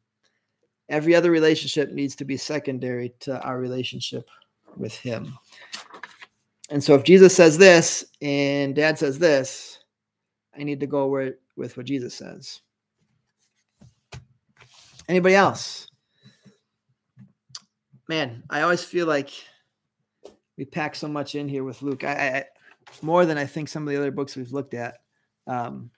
[0.89, 4.29] Every other relationship needs to be secondary to our relationship
[4.77, 5.37] with Him.
[6.69, 9.79] And so if Jesus says this and dad says this,
[10.59, 12.61] I need to go where, with what Jesus says.
[15.09, 15.89] Anybody else?
[18.09, 19.31] Man, I always feel like
[20.57, 22.05] we pack so much in here with Luke.
[22.05, 22.45] I, I
[23.03, 24.99] more than I think some of the other books we've looked at.
[25.47, 25.91] Um,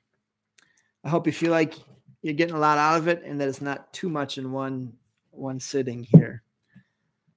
[1.04, 1.74] I hope you feel like
[2.22, 4.92] you're getting a lot out of it and that it's not too much in one
[5.30, 6.42] one sitting here.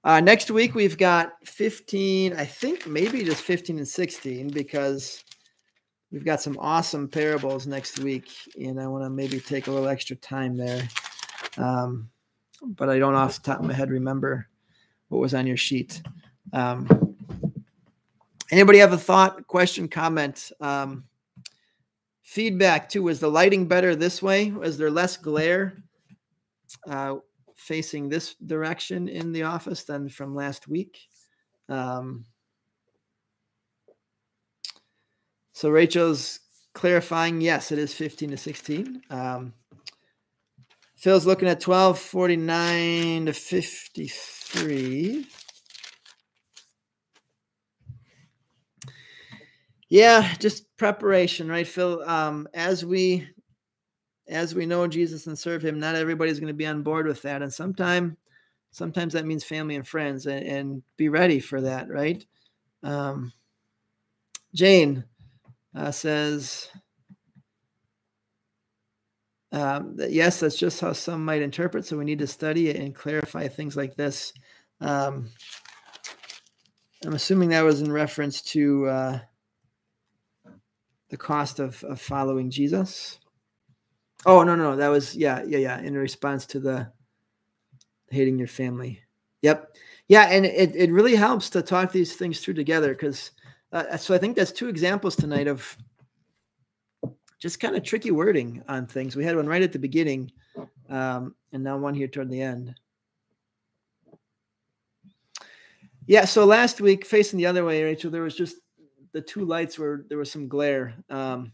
[0.03, 5.23] Uh, next week we've got 15, I think maybe just 15 and 16 because
[6.11, 8.29] we've got some awesome parables next week,
[8.59, 10.87] and I want to maybe take a little extra time there.
[11.57, 12.09] Um,
[12.61, 14.47] but I don't off the top of my head remember
[15.07, 16.01] what was on your sheet.
[16.51, 17.15] Um,
[18.51, 20.51] anybody have a thought, question, comment?
[20.59, 21.05] Um,
[22.23, 23.03] feedback too.
[23.03, 24.51] Was the lighting better this way?
[24.51, 25.83] Was there less glare
[26.89, 27.15] uh,
[27.63, 30.99] facing this direction in the office than from last week?
[31.69, 32.25] Um,
[35.53, 36.39] so Rachel's
[36.73, 39.01] clarifying, yes, it is 15 to 16.
[39.09, 39.53] Um,
[40.97, 45.27] Phil's looking at 1249 to 53.
[49.89, 52.01] Yeah, just preparation, right, Phil?
[52.03, 53.27] Um, as we
[54.33, 57.21] as we know Jesus and serve him, not everybody's going to be on board with
[57.21, 57.41] that.
[57.41, 58.17] And sometimes
[58.71, 62.25] sometimes that means family and friends and, and be ready for that, right?
[62.81, 63.31] Um,
[64.53, 65.05] Jane
[65.75, 66.69] uh, says,
[69.51, 71.85] um, yes, that's just how some might interpret.
[71.85, 74.33] So we need to study it and clarify things like this.
[74.81, 75.29] Um,
[77.05, 79.19] I'm assuming that was in reference to uh,
[81.09, 83.19] the cost of, of following Jesus.
[84.25, 85.79] Oh no, no, that was yeah, yeah, yeah.
[85.79, 86.91] In response to the
[88.09, 89.01] hating your family.
[89.41, 89.75] Yep.
[90.07, 93.31] Yeah, and it, it really helps to talk these things through together because
[93.71, 95.77] uh, so I think that's two examples tonight of
[97.39, 99.15] just kind of tricky wording on things.
[99.15, 100.31] We had one right at the beginning,
[100.89, 102.75] um, and now one here toward the end.
[106.05, 108.57] Yeah, so last week, facing the other way, Rachel, there was just
[109.13, 110.93] the two lights where there was some glare.
[111.09, 111.53] Um,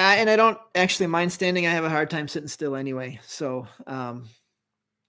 [0.00, 1.66] I, and I don't actually mind standing.
[1.66, 4.28] I have a hard time sitting still anyway, so um,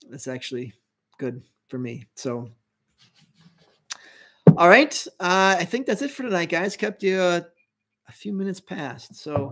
[0.10, 0.74] that's actually
[1.18, 2.06] good for me.
[2.16, 2.50] So,
[4.58, 6.76] all right, uh, I think that's it for tonight, guys.
[6.76, 7.42] Kept you uh,
[8.08, 9.16] a few minutes past.
[9.16, 9.50] So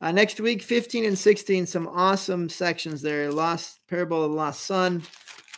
[0.00, 3.30] uh, next week, 15 and 16, some awesome sections there.
[3.30, 5.02] Lost Parable of the Lost Son,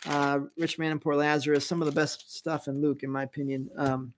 [0.07, 3.23] uh, Rich Man and Poor Lazarus, some of the best stuff in Luke, in my
[3.23, 3.69] opinion.
[3.77, 4.13] Um,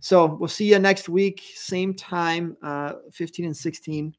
[0.00, 4.14] so we'll see you next week, same time, uh, 15 and 16.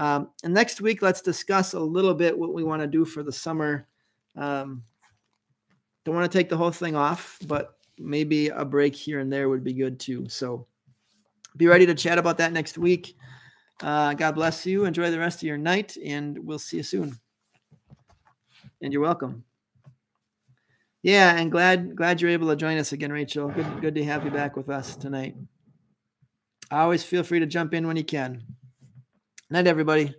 [0.00, 3.22] Um, and next week, let's discuss a little bit what we want to do for
[3.22, 3.86] the summer.
[4.34, 4.82] Um,
[6.06, 9.50] don't want to take the whole thing off, but maybe a break here and there
[9.50, 10.26] would be good too.
[10.30, 10.66] So
[11.58, 13.14] be ready to chat about that next week.
[13.82, 14.86] Uh, God bless you.
[14.86, 17.14] Enjoy the rest of your night, and we'll see you soon.
[18.80, 19.44] And you're welcome.
[21.02, 23.48] Yeah, and glad glad you're able to join us again, Rachel.
[23.48, 25.36] Good good to have you back with us tonight.
[26.70, 28.42] I Always feel free to jump in when you can.
[29.50, 30.14] Night, everybody.